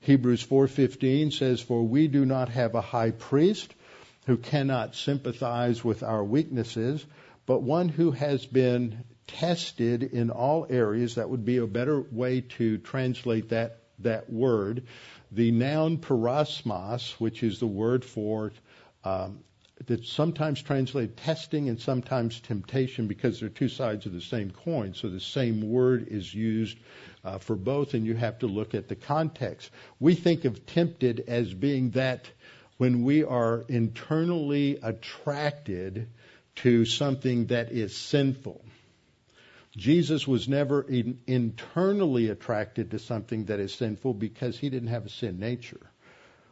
[0.00, 3.74] Hebrews 4:15 says, "For we do not have a high priest
[4.26, 7.04] who cannot sympathize with our weaknesses,
[7.44, 9.04] but one who has been
[9.38, 11.16] tested in all areas.
[11.16, 14.84] That would be a better way to translate that, that word.
[15.32, 18.52] The noun peirasmos, which is the word for
[19.04, 19.40] um,
[19.86, 24.94] that's sometimes translated testing and sometimes temptation because they're two sides of the same coin.
[24.94, 26.76] So the same word is used
[27.24, 29.70] uh, for both, and you have to look at the context.
[29.98, 32.30] We think of tempted as being that
[32.76, 36.08] when we are internally attracted
[36.56, 38.62] to something that is sinful.
[39.80, 45.06] Jesus was never in, internally attracted to something that is sinful because he didn't have
[45.06, 45.80] a sin nature.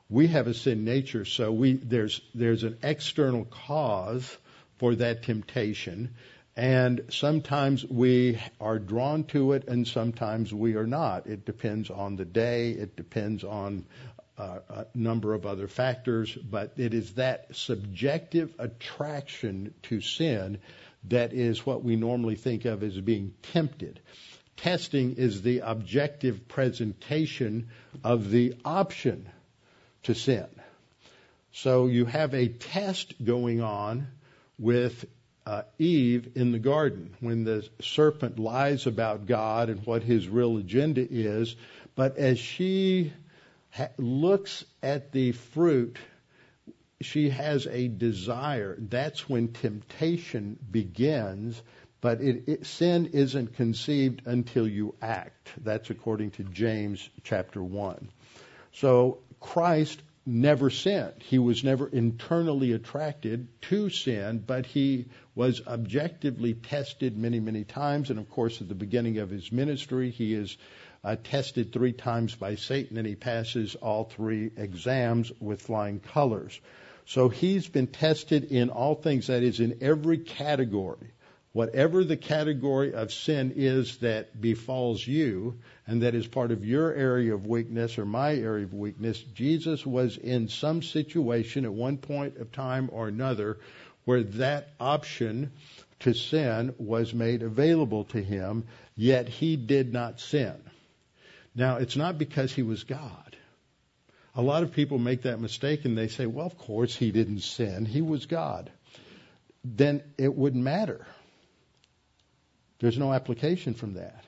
[0.09, 4.35] We have a sin nature, so we, there's, there's an external cause
[4.79, 6.15] for that temptation,
[6.57, 11.27] and sometimes we are drawn to it and sometimes we are not.
[11.27, 13.85] It depends on the day, it depends on
[14.39, 20.61] uh, a number of other factors, but it is that subjective attraction to sin
[21.05, 24.01] that is what we normally think of as being tempted.
[24.57, 27.69] Testing is the objective presentation
[28.03, 29.29] of the option
[30.03, 30.49] to sin.
[31.53, 34.09] So you have a test going on
[34.59, 35.05] with
[35.47, 40.59] uh, Eve in the garden when the serpent lies about God and what his real
[40.59, 41.57] agenda is.
[41.95, 43.13] But as she
[43.71, 45.97] ha- looks at the fruit
[47.01, 48.77] she has a desire.
[48.79, 51.63] That's when temptation begins
[52.01, 55.51] But it, it, sin isn't conceived until you act.
[55.65, 58.09] That's according to James chapter 1.
[58.73, 61.23] So Christ never sinned.
[61.23, 68.11] He was never internally attracted to sin, but he was objectively tested many, many times.
[68.11, 70.57] And of course, at the beginning of his ministry, he is
[71.03, 76.61] uh, tested three times by Satan, and he passes all three exams with flying colors.
[77.09, 81.09] So he's been tested in all things, that is, in every category.
[81.53, 86.93] Whatever the category of sin is that befalls you, and that is part of your
[86.93, 91.97] area of weakness or my area of weakness, Jesus was in some situation at one
[91.97, 93.59] point of time or another
[94.05, 95.51] where that option
[96.01, 98.65] to sin was made available to him,
[98.97, 100.57] yet he did not sin.
[101.55, 103.35] Now, it's not because he was God.
[104.39, 107.41] A lot of people make that mistake and they say, well, of course he didn't
[107.41, 107.85] sin.
[107.85, 108.71] He was God.
[109.65, 111.05] Then it wouldn't matter.
[112.79, 114.25] There's no application from that.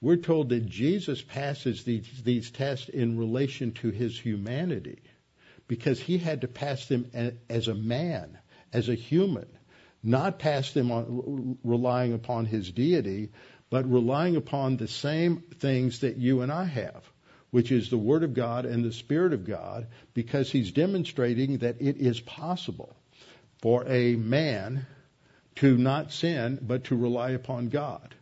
[0.00, 5.00] We're told that Jesus passes these, these tests in relation to his humanity
[5.66, 7.10] because he had to pass them
[7.48, 8.38] as a man,
[8.72, 9.48] as a human,
[10.00, 13.30] not pass them on, relying upon his deity,
[13.68, 17.02] but relying upon the same things that you and I have,
[17.54, 21.80] which is the Word of God and the Spirit of God, because he's demonstrating that
[21.80, 22.96] it is possible
[23.62, 24.84] for a man
[25.54, 28.12] to not sin, but to rely upon God.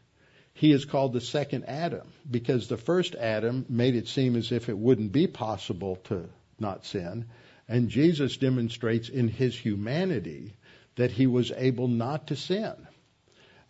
[0.52, 4.68] He is called the second Adam because the first Adam made it seem as if
[4.68, 6.28] it wouldn't be possible to
[6.60, 7.24] not sin.
[7.66, 10.52] And Jesus demonstrates in his humanity
[10.96, 12.74] that he was able not to sin.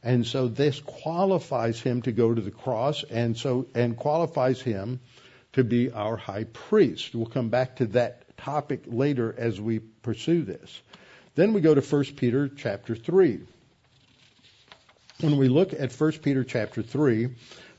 [0.03, 4.99] And so this qualifies him to go to the cross and so and qualifies him
[5.53, 7.15] to be our high priest.
[7.15, 10.81] We'll come back to that topic later as we pursue this.
[11.35, 13.41] Then we go to 1 Peter chapter 3.
[15.21, 17.29] When we look at 1 Peter chapter 3,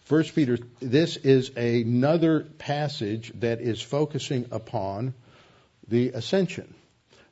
[0.07, 5.13] 1 Peter this is another passage that is focusing upon
[5.87, 6.73] the ascension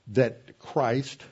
[0.08, 1.24] that Christ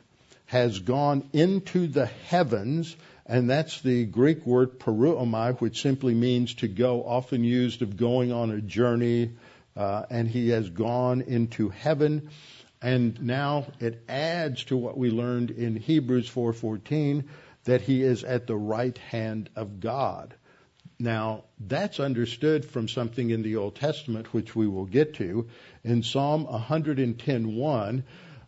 [0.47, 2.95] has gone into the heavens
[3.29, 8.31] and that's the Greek word poreuomai, which simply means to go, often used of going
[8.31, 9.33] on a journey.
[9.77, 12.31] Uh, and he has gone into heaven.
[12.81, 17.25] And now it adds to what we learned in Hebrews 4:14
[17.65, 20.33] that he is at the right hand of God.
[20.97, 25.47] Now, that's understood from something in the Old Testament, which we will get to.
[25.83, 28.03] In Psalm 110:1,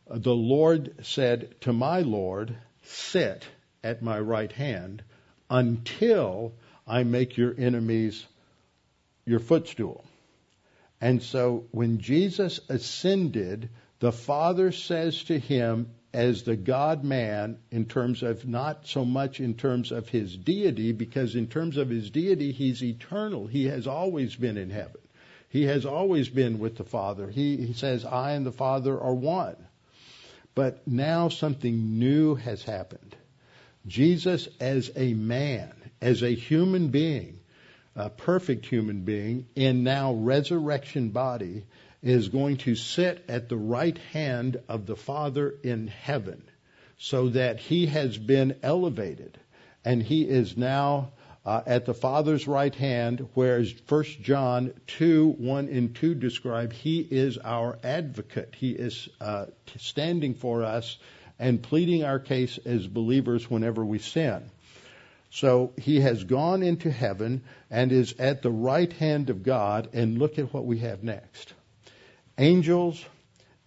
[0.10, 3.46] the Lord said to my Lord, "Sit
[3.84, 5.04] at my right hand
[5.50, 6.54] until
[6.88, 8.26] I make your enemies
[9.26, 10.04] your footstool.
[11.00, 17.86] And so when Jesus ascended, the Father says to him, as the God man, in
[17.86, 22.10] terms of not so much in terms of his deity, because in terms of his
[22.10, 23.48] deity, he's eternal.
[23.48, 25.00] He has always been in heaven.
[25.48, 27.30] He has always been with the Father.
[27.30, 29.56] He, he says, I and the Father are one.
[30.54, 33.16] But now something new has happened.
[33.88, 37.40] Jesus as a man, as a human being,
[37.96, 41.66] a perfect human being, in now resurrection body,
[42.02, 46.44] is going to sit at the right hand of the Father in heaven,
[46.98, 49.40] so that he has been elevated,
[49.84, 51.12] and he is now
[51.46, 57.00] uh, at the Father's right hand, whereas 1 John 2, 1 and 2 describe he
[57.00, 58.56] is our advocate.
[58.58, 60.98] He is uh, standing for us
[61.42, 64.44] and pleading our case as believers whenever we sin.
[65.32, 70.20] So he has gone into heaven and is at the right hand of God, and
[70.20, 71.54] look at what we have next.
[72.38, 73.04] Angels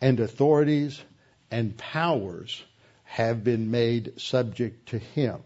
[0.01, 1.03] and authorities
[1.51, 2.63] and powers
[3.03, 5.41] have been made subject to him.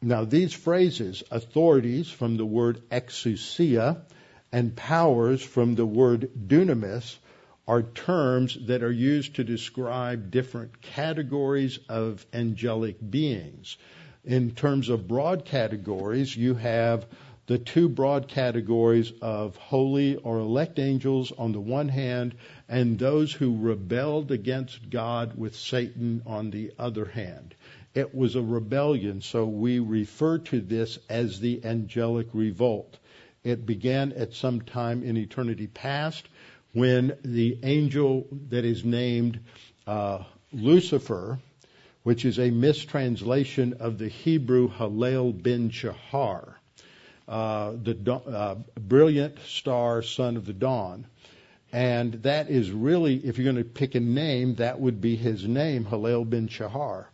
[0.00, 4.02] Now, these phrases, authorities from the word exousia
[4.52, 7.16] and powers from the word dunamis,
[7.66, 13.76] are terms that are used to describe different categories of angelic beings.
[14.24, 17.06] In terms of broad categories, you have
[17.46, 22.34] the two broad categories of holy or elect angels on the one hand,
[22.68, 27.54] and those who rebelled against God with Satan on the other hand.
[27.94, 32.98] It was a rebellion, so we refer to this as the angelic revolt.
[33.44, 36.28] It began at some time in eternity past
[36.72, 39.40] when the angel that is named
[39.86, 41.38] uh, Lucifer,
[42.02, 46.56] which is a mistranslation of the Hebrew Halel ben Shahar,
[47.28, 51.06] uh, the uh, brilliant star, son of the dawn.
[51.72, 55.46] And that is really, if you're going to pick a name, that would be his
[55.46, 57.08] name, Halel ben Shahar.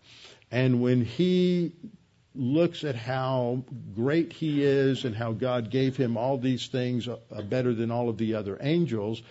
[0.51, 1.73] And when he
[2.35, 7.17] looks at how great he is and how God gave him all these things uh,
[7.43, 9.23] better than all of the other angels,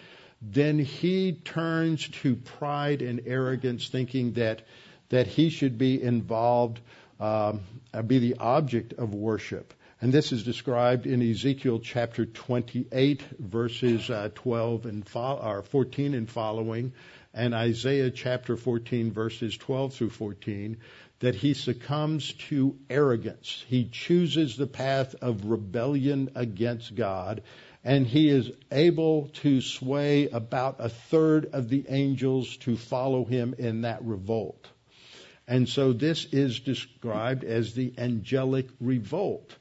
[0.41, 4.61] then he turns to pride and arrogance, thinking that
[5.09, 6.79] that he should be involved,
[7.19, 7.61] um,
[8.05, 9.73] be the object of worship.
[9.99, 16.13] And this is described in Ezekiel chapter 28, verses uh, 12 and fo- or 14
[16.13, 16.93] and following,
[17.33, 20.77] and Isaiah chapter 14, verses 12 through 14,
[21.19, 23.65] that he succumbs to arrogance.
[23.67, 27.41] He chooses the path of rebellion against God,
[27.87, 33.55] and he is able to sway about a third of the angels to follow him
[33.57, 34.67] in that revolt.
[35.47, 39.55] And so this is described as the angelic revolt.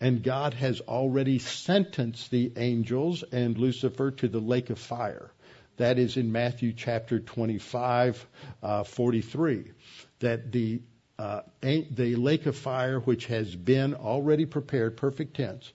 [0.00, 5.32] And God has already sentenced the angels and Lucifer to the lake of fire.
[5.76, 8.24] That is in Matthew chapter 25,
[8.62, 9.72] uh, 43.
[10.20, 10.82] That the
[11.18, 15.72] uh, the lake of fire, which has been already prepared, perfect tense,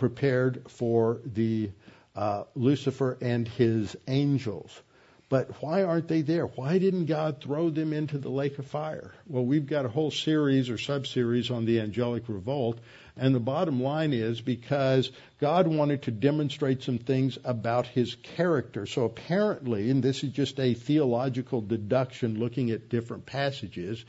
[0.00, 1.70] prepared for the
[2.16, 4.82] uh, Lucifer and his angels.
[5.28, 6.46] But why aren't they there?
[6.46, 9.12] Why didn't God throw them into the lake of fire?
[9.28, 12.80] Well, we've got a whole series or sub-series on the angelic revolt,
[13.16, 18.86] and the bottom line is because God wanted to demonstrate some things about his character.
[18.86, 24.04] So apparently, and this is just a theological deduction looking at different passages,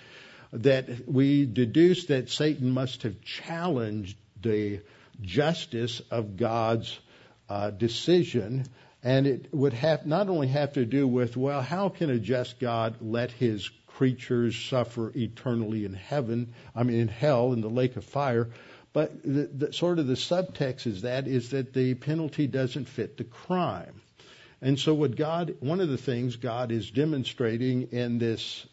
[0.54, 4.80] that we deduce that Satan must have challenged the
[5.22, 7.00] justice of God's
[7.50, 8.66] uh, decision.
[9.04, 12.60] And it would have not only have to do with, well, how can a just
[12.60, 17.98] God let his creatures suffer eternally in heaven, I mean in hell, in the lake
[17.98, 18.50] of fire,
[18.94, 23.18] but the, the, sort of the subtext is that is that the penalty doesn't fit
[23.18, 24.02] the crime.
[24.62, 28.66] And so what God, one of the things God is demonstrating in this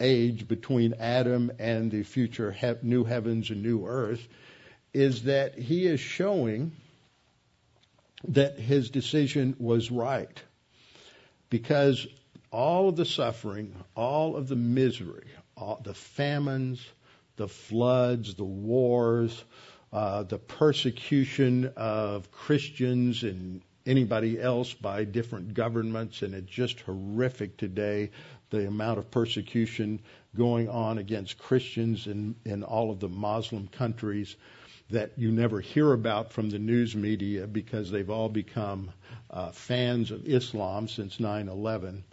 [0.00, 4.26] age between Adam and the future he- new heavens and new earth
[4.92, 6.72] is that he is showing
[8.28, 10.42] that his decision was right.
[11.50, 12.06] Because
[12.50, 15.26] all of the suffering, all of the misery,
[15.56, 16.84] all the famines,
[17.36, 19.44] the floods, the wars,
[19.92, 27.56] uh, the persecution of Christians and anybody else by different governments, and it's just horrific
[27.56, 28.10] today
[28.50, 30.00] the amount of persecution
[30.36, 34.36] going on against Christians in, in all of the Muslim countries
[34.90, 38.90] that you never hear about from the news media because they've all become
[39.30, 42.04] uh, fans of Islam since 9 11.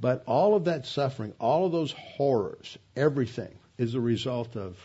[0.00, 4.76] But all of that suffering, all of those horrors, everything is a result of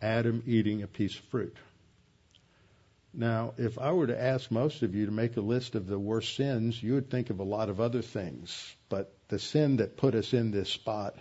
[0.00, 1.56] Adam eating a piece of fruit.
[3.14, 5.98] Now, if I were to ask most of you to make a list of the
[5.98, 8.74] worst sins, you would think of a lot of other things.
[8.88, 11.14] But the sin that put us in this spot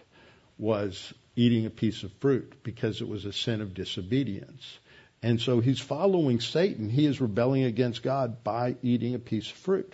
[0.58, 4.80] was eating a piece of fruit because it was a sin of disobedience.
[5.24, 6.90] And so he's following Satan.
[6.90, 9.94] He is rebelling against God by eating a piece of fruit.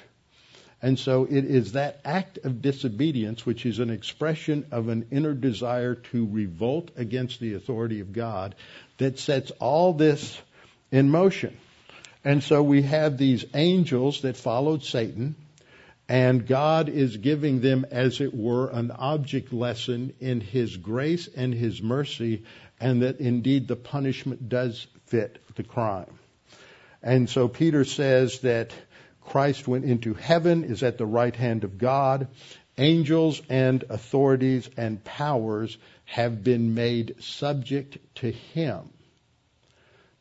[0.82, 5.34] And so it is that act of disobedience, which is an expression of an inner
[5.34, 8.56] desire to revolt against the authority of God,
[9.00, 10.40] that sets all this
[10.92, 11.58] in motion.
[12.24, 15.36] And so we have these angels that followed Satan,
[16.10, 21.54] and God is giving them, as it were, an object lesson in His grace and
[21.54, 22.44] His mercy,
[22.80, 26.18] and that indeed the punishment does fit the crime.
[27.04, 28.74] And so Peter says that
[29.22, 32.28] Christ went into heaven, is at the right hand of God.
[32.78, 38.90] Angels and authorities and powers have been made subject to him.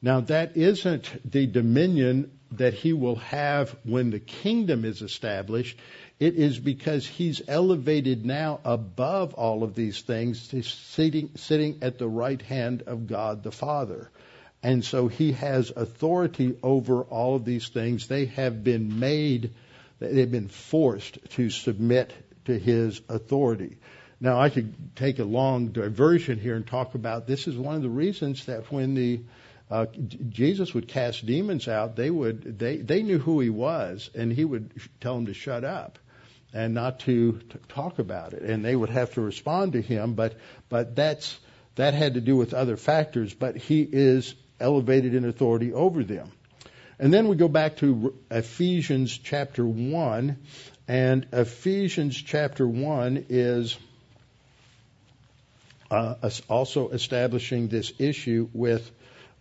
[0.02, 5.78] Now that isn't the dominion that he will have when the kingdom is established.
[6.18, 12.08] It is because he's elevated now above all of these things, sitting, sitting at the
[12.08, 14.10] right hand of God the Father.
[14.62, 18.08] And so he has authority over all of these things.
[18.08, 19.52] They have been made,
[19.98, 22.12] they've been forced to submit
[22.46, 23.76] to his authority.
[24.20, 27.82] Now I could take a long diversion here and talk about this is one of
[27.82, 29.20] the reasons that when the
[29.70, 29.86] uh,
[30.28, 34.44] Jesus would cast demons out, they would they they knew who he was, and he
[34.44, 35.98] would tell them to shut up
[36.52, 40.14] and not to, talk about it, and they would have to respond to him.
[40.14, 40.34] But
[40.68, 41.38] but that's
[41.74, 43.34] that had to do with other factors.
[43.34, 46.30] But he is elevated in authority over them.
[46.98, 50.38] And then we go back to Ephesians chapter 1,
[50.88, 53.76] and Ephesians chapter 1 is
[55.90, 56.14] uh,
[56.48, 58.90] also establishing this issue with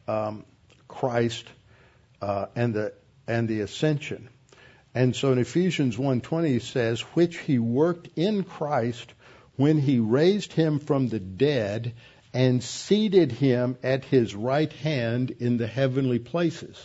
[0.08, 0.46] um,
[0.88, 1.46] Christ
[2.22, 2.94] uh, and the
[3.28, 4.30] and the ascension.
[4.94, 9.14] And so in Ephesians 1:20 it says, "Which he worked in Christ
[9.56, 11.94] when he raised him from the dead
[12.34, 16.78] and seated him at his right hand in the heavenly places.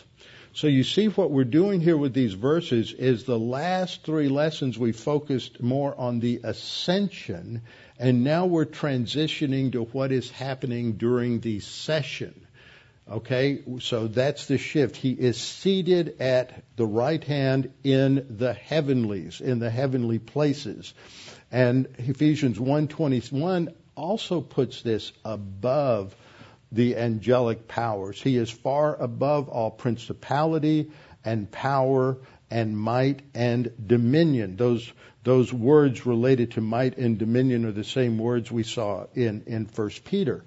[0.53, 4.79] So you see what we're doing here with these verses is the last three lessons
[4.79, 7.63] we focused more on the ascension
[7.99, 12.47] and now we're transitioning to what is happening during the session.
[13.09, 14.97] Okay, so that's the shift.
[14.97, 20.95] He is seated at the right hand in the heavenlies, in the heavenly places.
[21.51, 26.15] And Ephesians 1:21 also puts this above
[26.73, 28.23] the angelic powers.
[28.23, 30.91] He is far above all principality
[31.25, 32.19] and power
[32.51, 34.57] and might and dominion.
[34.57, 34.93] Those
[35.23, 39.67] those words related to might and dominion are the same words we saw in in
[39.67, 40.45] First Peter.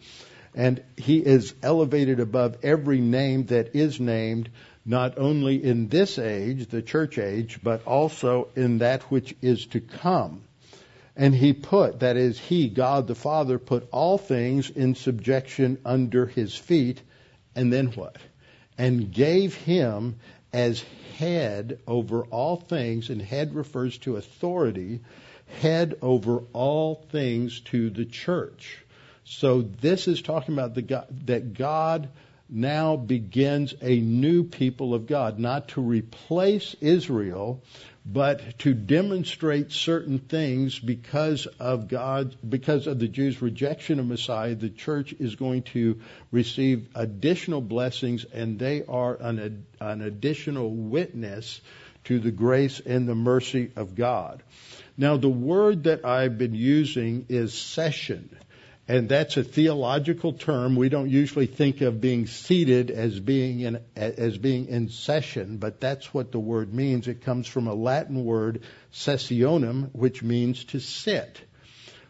[0.56, 4.50] And he is elevated above every name that is named,
[4.86, 9.80] not only in this age, the church age, but also in that which is to
[9.80, 10.44] come.
[11.16, 16.26] And he put, that is, he, God the Father, put all things in subjection under
[16.26, 17.02] his feet.
[17.56, 18.18] And then what?
[18.78, 20.16] And gave him
[20.52, 20.84] as
[21.18, 25.02] head over all things, and head refers to authority,
[25.62, 28.83] head over all things to the church.
[29.26, 32.10] So this is talking about the God, that God
[32.50, 37.64] now begins a new people of God, not to replace Israel,
[38.06, 44.56] but to demonstrate certain things because of God, because of the Jews' rejection of Messiah,
[44.56, 46.02] the church is going to
[46.32, 51.62] receive additional blessings and they are an, an additional witness
[52.04, 54.44] to the grace and the mercy of God.
[54.98, 58.38] Now the word that I've been using is session
[58.88, 60.76] and that's a theological term.
[60.76, 65.80] We don't usually think of being seated as being in, as being in session, but
[65.80, 67.08] that's what the word means.
[67.08, 71.42] It comes from a Latin word, sessionem, which means to sit.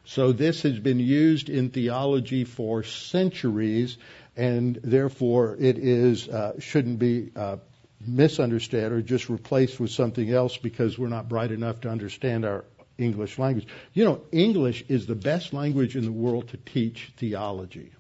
[0.06, 3.98] So this has been used in theology for centuries,
[4.36, 7.58] and therefore it is uh, shouldn't be uh,
[8.06, 12.66] misunderstood or just replaced with something else because we're not bright enough to understand our
[12.98, 13.68] English language.
[13.94, 17.92] You know, English is the best language in the world to teach theology.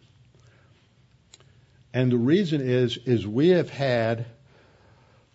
[1.93, 4.25] And the reason is, is we have had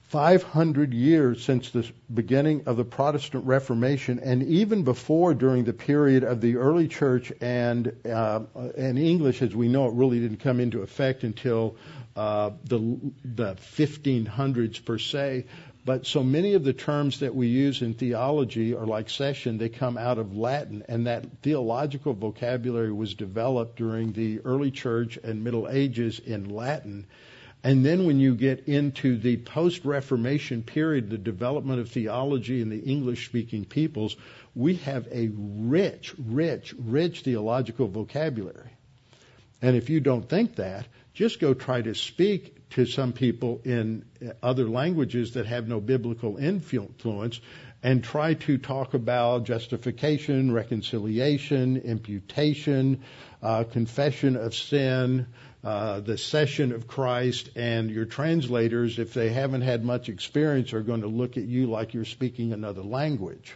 [0.09, 6.25] 500 years since the beginning of the Protestant Reformation, and even before during the period
[6.25, 8.41] of the early church and uh,
[8.77, 11.77] and English, as we know, it really didn't come into effect until
[12.17, 15.45] uh, the the 1500s per se.
[15.89, 19.71] But so many of the terms that we use in theology are like session, they
[19.71, 25.43] come out of Latin, and that theological vocabulary was developed during the early church and
[25.43, 27.07] Middle Ages in Latin.
[27.65, 32.69] And then when you get into the post Reformation period, the development of theology in
[32.69, 34.15] the English speaking peoples,
[34.55, 38.73] we have a rich, rich, rich theological vocabulary.
[39.63, 44.05] And if you don't think that, just go try to speak to some people in
[44.43, 47.41] other languages that have no biblical influence
[47.83, 53.03] and try to talk about justification, reconciliation, imputation,
[53.43, 55.27] uh, confession of sin,
[55.63, 60.83] uh, the session of Christ, and your translators, if they haven't had much experience, are
[60.83, 63.55] going to look at you like you're speaking another language.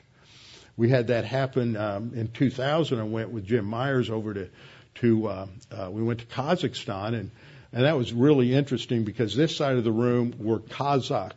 [0.77, 2.99] We had that happen um, in 2000.
[2.99, 4.49] I went with Jim Myers over to
[4.97, 7.31] to uh, uh, we went to Kazakhstan and
[7.73, 11.33] and that was really interesting because this side of the room were Kazakh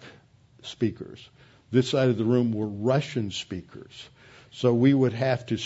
[0.63, 1.29] speakers.
[1.71, 4.09] This side of the room were Russian speakers.
[4.51, 5.57] So we would have to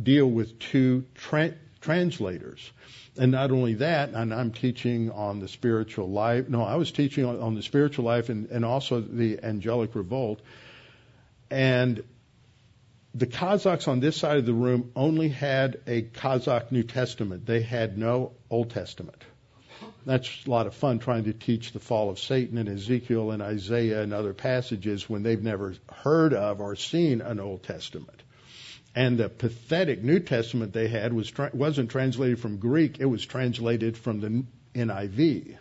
[0.00, 2.70] deal with two tra- translators.
[3.18, 6.48] And not only that, and I'm teaching on the spiritual life.
[6.48, 10.40] No, I was teaching on, on the spiritual life and, and also the angelic revolt.
[11.50, 12.02] And
[13.14, 17.46] the Kazakhs on this side of the room only had a Kazakh New Testament.
[17.46, 19.24] They had no Old Testament.
[20.08, 23.42] That's a lot of fun trying to teach the fall of Satan in Ezekiel and
[23.42, 28.22] Isaiah and other passages when they've never heard of or seen an Old Testament.
[28.94, 33.98] And the pathetic New Testament they had was wasn't translated from Greek; it was translated
[33.98, 34.44] from the
[34.74, 35.58] NIV.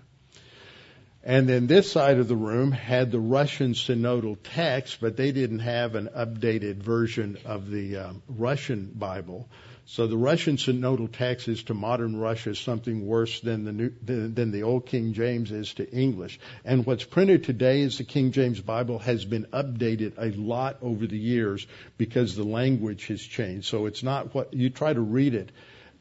[1.26, 5.60] And then this side of the room had the Russian synodal text, but they didn't
[5.60, 9.50] have an updated version of the um, Russian Bible.
[9.90, 14.52] So the Russian synodal text is to modern Russia something worse than the new, than,
[14.52, 16.42] the old King James is to English.
[16.66, 21.08] And what's printed today is the King James Bible has been updated a lot over
[21.08, 21.66] the years
[21.98, 23.68] because the language has changed.
[23.68, 25.54] So it's not what you try to read it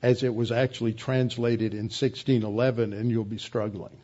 [0.03, 3.97] as it was actually translated in 1611 and you'll be struggling.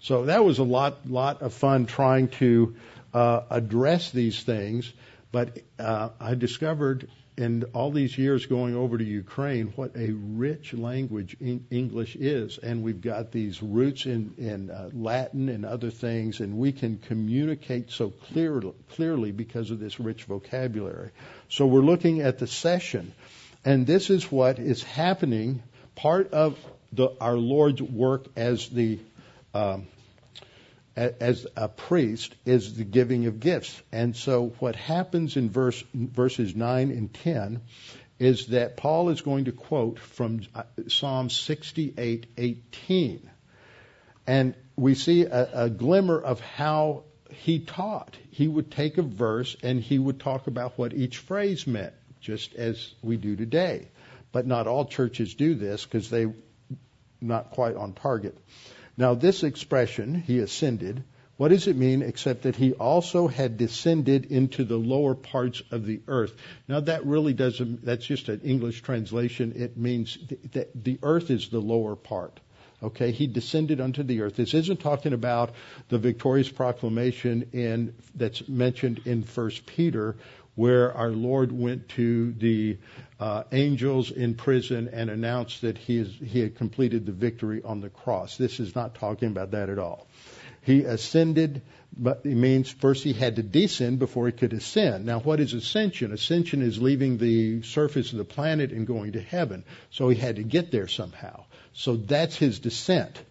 [0.00, 2.74] So that was a lot, lot of fun trying to
[3.12, 4.90] uh, address these things.
[5.34, 10.72] But uh, I discovered in all these years going over to Ukraine, what a rich
[10.74, 16.38] language English is, and we've got these roots in in uh, Latin and other things,
[16.38, 21.10] and we can communicate so clearly clearly because of this rich vocabulary.
[21.48, 23.12] So we're looking at the session,
[23.64, 25.64] and this is what is happening.
[25.96, 26.56] Part of
[26.92, 29.00] the, our Lord's work as the
[29.52, 29.88] um,
[30.96, 33.82] as a priest is the giving of gifts.
[33.90, 37.60] And so what happens in verse, verses 9 and 10
[38.18, 43.20] is that Paul is going to quote from uh, Psalm 68:18.
[44.26, 48.16] And we see a, a glimmer of how he taught.
[48.30, 52.54] He would take a verse and he would talk about what each phrase meant, just
[52.54, 53.88] as we do today.
[54.32, 56.32] But not all churches do this because they
[57.20, 58.38] not quite on target.
[58.96, 61.02] Now, this expression, he ascended,
[61.36, 65.84] what does it mean except that he also had descended into the lower parts of
[65.84, 66.36] the earth?
[66.68, 69.52] Now, that really doesn't, that's just an English translation.
[69.56, 70.16] It means
[70.52, 72.38] that the earth is the lower part.
[72.82, 74.36] Okay, he descended unto the earth.
[74.36, 75.54] This isn't talking about
[75.88, 80.16] the victorious proclamation in that's mentioned in First Peter,
[80.54, 82.78] where our Lord went to the
[83.18, 87.80] uh, angels in prison and announced that he, is, he had completed the victory on
[87.80, 88.36] the cross.
[88.36, 90.06] This is not talking about that at all.
[90.62, 91.62] He ascended,
[91.96, 95.04] but it means first he had to descend before he could ascend.
[95.04, 96.12] Now, what is ascension?
[96.12, 99.64] Ascension is leaving the surface of the planet and going to heaven.
[99.90, 101.44] So he had to get there somehow.
[101.74, 103.22] So that's his descent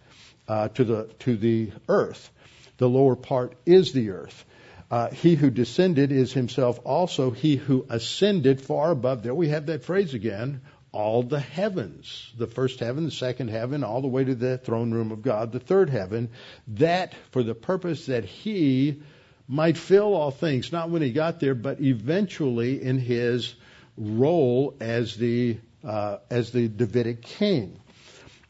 [0.48, 2.30] uh, to the to the earth.
[2.78, 4.46] The lower part is the earth.
[4.94, 9.24] Uh, he who descended is himself also he who ascended far above.
[9.24, 10.62] There we have that phrase again.
[10.92, 14.92] All the heavens, the first heaven, the second heaven, all the way to the throne
[14.92, 16.30] room of God, the third heaven,
[16.68, 19.02] that for the purpose that he
[19.48, 23.56] might fill all things, not when he got there, but eventually in his
[23.98, 27.80] role as the uh, as the Davidic king.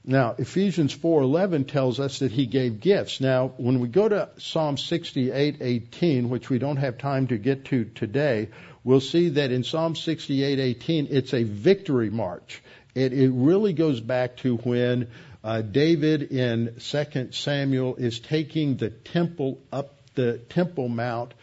[0.06, 3.22] Now, Ephesians 4:11 tells us that he gave gifts.
[3.22, 7.86] Now, when we go to Psalm 68:18, which we don't have time to get to
[7.86, 8.49] today,
[8.84, 12.62] we'll see that in Psalm 68:18 it's a victory march.
[12.93, 15.08] It, it really goes back to when
[15.41, 21.34] uh, David in 2 Samuel is taking the temple up the Temple Mount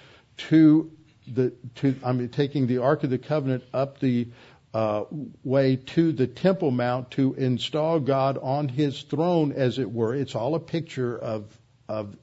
[0.48, 0.90] to
[1.26, 4.28] the to I mean taking the Ark of the Covenant up the
[4.72, 5.04] uh,
[5.42, 10.14] way to the Temple Mount to install God on His throne, as it were.
[10.14, 11.44] It's all a picture of
[11.88, 12.16] of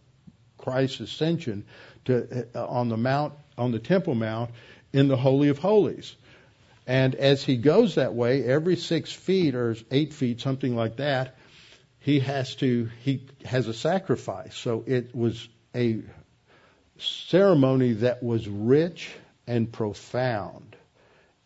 [0.58, 1.66] Christ's ascension
[2.06, 4.52] to uh, on the mount on the Temple Mount
[4.93, 6.16] in the Holy of Holies.
[6.86, 11.36] And as he goes that way, every six feet or eight feet, something like that,
[12.00, 14.56] he has to he has a sacrifice.
[14.56, 16.02] So it was a
[16.98, 19.10] ceremony that was rich
[19.45, 20.77] and profound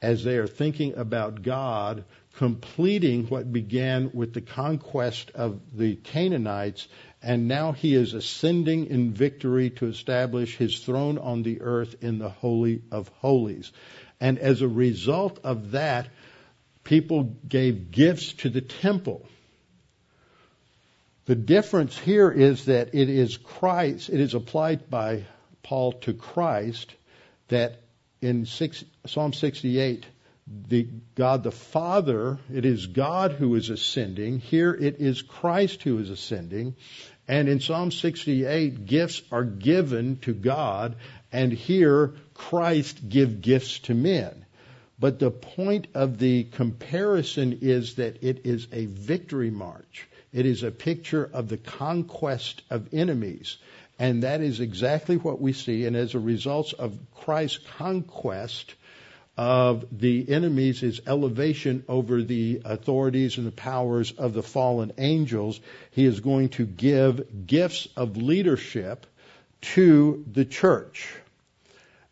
[0.01, 2.03] as they are thinking about God
[2.35, 6.87] completing what began with the conquest of the Canaanites,
[7.21, 12.17] and now he is ascending in victory to establish his throne on the earth in
[12.17, 13.71] the Holy of Holies.
[14.19, 16.07] And as a result of that,
[16.83, 19.25] people gave gifts to the temple.
[21.25, 25.25] The difference here is that it is Christ, it is applied by
[25.63, 26.95] Paul to Christ
[27.49, 27.80] that
[28.21, 30.05] in six, Psalm 68,
[30.67, 34.39] the God the Father, it is God who is ascending.
[34.39, 36.75] Here it is Christ who is ascending.
[37.27, 40.95] And in Psalm 68, gifts are given to God,
[41.31, 44.45] and here Christ give gifts to men.
[44.99, 50.07] But the point of the comparison is that it is a victory march.
[50.33, 53.57] It is a picture of the conquest of enemies.
[54.01, 55.85] And that is exactly what we see.
[55.85, 58.73] And as a result of Christ's conquest
[59.37, 65.59] of the enemies, his elevation over the authorities and the powers of the fallen angels,
[65.91, 69.05] he is going to give gifts of leadership
[69.75, 71.07] to the church.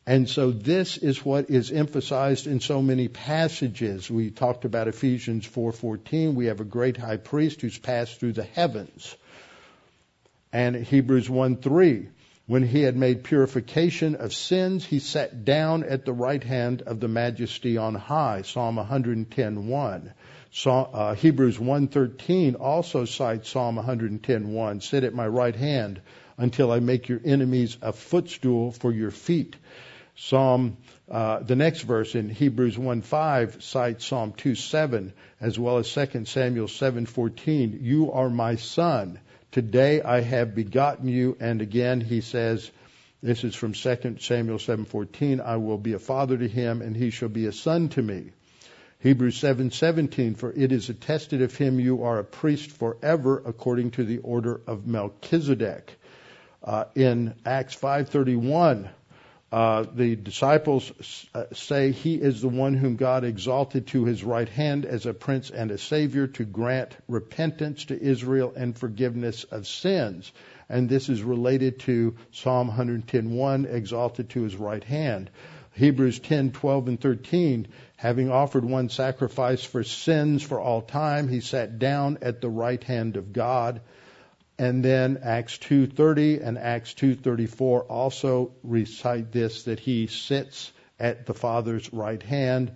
[0.06, 4.12] And so this is what is emphasized in so many passages.
[4.12, 6.36] We talked about Ephesians 4:14.
[6.36, 9.16] We have a great high priest who's passed through the heavens
[10.52, 12.10] and Hebrews 1 3.
[12.48, 17.00] When he had made purification of sins, he sat down at the right hand of
[17.00, 18.42] the majesty on high.
[18.42, 20.14] Psalm 110.1.
[20.66, 24.82] Uh, Hebrews 1.13 also cites Psalm 110.1.
[24.82, 26.02] Sit at my right hand
[26.40, 29.56] until I make your enemies a footstool for your feet.
[30.16, 30.78] Psalm,
[31.10, 36.68] uh, the next verse in Hebrews 1.5 cites Psalm 2.7 as well as 2 Samuel
[36.68, 37.80] 7.14.
[37.80, 39.20] You are my son.
[39.52, 41.36] Today I have begotten you.
[41.40, 42.70] And again, he says
[43.22, 45.42] This is from 2 Samuel 7:14.
[45.42, 48.32] I will be a father to him, and he shall be a son to me.
[49.00, 50.36] Hebrews 7:17.
[50.36, 54.62] For it is attested of him you are a priest forever, according to the order
[54.68, 55.98] of Melchizedek.
[56.64, 58.90] Uh, in Acts 5:31,
[59.52, 60.92] uh, the disciples
[61.34, 65.14] uh, say he is the one whom God exalted to his right hand as a
[65.14, 70.32] prince and a savior to grant repentance to Israel and forgiveness of sins
[70.70, 75.32] and this is related to Psalm 110:1, exalted to his right hand.
[75.74, 81.80] Hebrews 10:12 and 13, having offered one sacrifice for sins for all time, he sat
[81.80, 83.82] down at the right hand of God.
[84.60, 91.34] And then Acts 2:30 and Acts 2:34 also recite this that he sits at the
[91.34, 92.74] Father's right hand,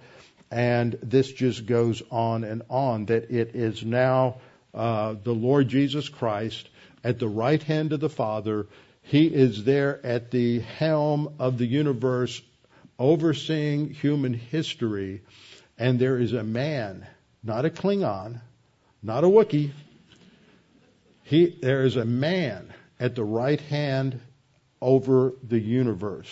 [0.49, 4.37] and this just goes on and on that it is now
[4.73, 6.69] uh, the Lord Jesus Christ
[7.03, 8.67] at the right hand of the Father.
[9.01, 12.41] He is there at the helm of the universe,
[12.97, 15.21] overseeing human history.
[15.77, 17.05] And there is a man,
[17.43, 18.39] not a Klingon,
[19.01, 19.71] not a Wookiee.
[21.33, 24.19] He, there is a man at the right hand
[24.79, 26.31] over the universe.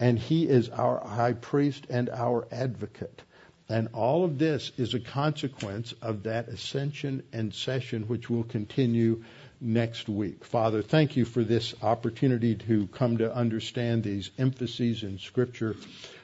[0.00, 3.22] And he is our high priest and our advocate.
[3.68, 9.22] And all of this is a consequence of that ascension and session, which will continue
[9.60, 10.44] next week.
[10.44, 15.76] Father, thank you for this opportunity to come to understand these emphases in Scripture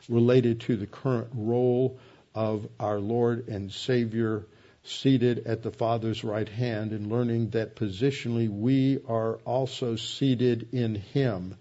[0.08, 1.96] related to the current role
[2.34, 4.46] of our Lord and Savior
[4.82, 10.94] seated at the Father's right hand and learning that positionally we are also seated in
[10.94, 11.54] Him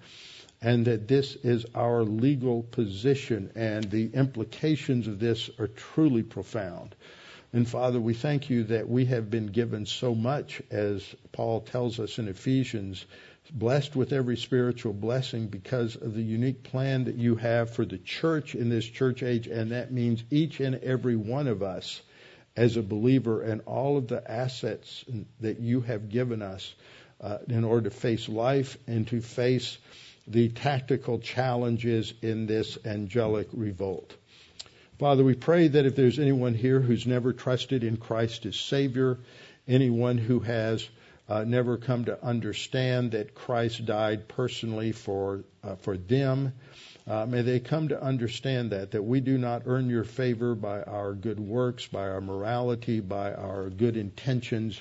[0.62, 6.96] and that this is our legal position and the implications of this are truly profound.
[7.54, 12.00] And Father, we thank you that we have been given so much, as Paul tells
[12.00, 13.06] us in Ephesians,
[13.52, 17.98] blessed with every spiritual blessing because of the unique plan that you have for the
[17.98, 19.48] church in this church age.
[19.48, 22.02] And that means each and every one of us
[22.60, 25.06] as a believer and all of the assets
[25.40, 26.76] that you have given us
[27.22, 29.78] uh, in order to face life and to face
[30.28, 34.14] the tactical challenges in this angelic revolt.
[35.00, 39.20] Father, we pray that if there's anyone here who's never trusted in Christ as Savior,
[39.66, 40.86] anyone who has
[41.30, 46.52] uh, never come to understand that Christ died personally for uh, for them,
[47.10, 50.84] uh, may they come to understand that that we do not earn your favor by
[50.84, 54.80] our good works, by our morality, by our good intentions,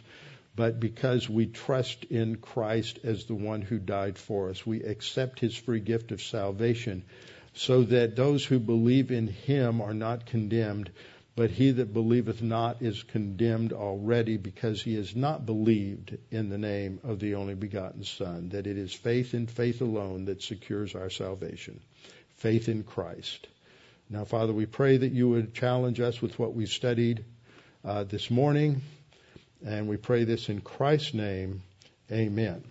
[0.55, 4.67] but because we trust in Christ as the one who died for us.
[4.67, 7.05] We accept his free gift of salvation
[7.55, 10.91] so that those who believe in him are not condemned,
[11.35, 16.59] but he that believeth not is condemned already because he has not believed in the
[16.59, 20.95] name of the only begotten Son, that it is faith in faith alone that secures
[20.95, 21.81] our salvation.
[22.39, 23.49] Faith in Christ.
[24.09, 27.25] Now, Father, we pray that you would challenge us with what we've studied
[27.85, 28.81] uh, this morning,
[29.67, 31.63] and we pray this in Christ's name.
[32.11, 32.63] Amen.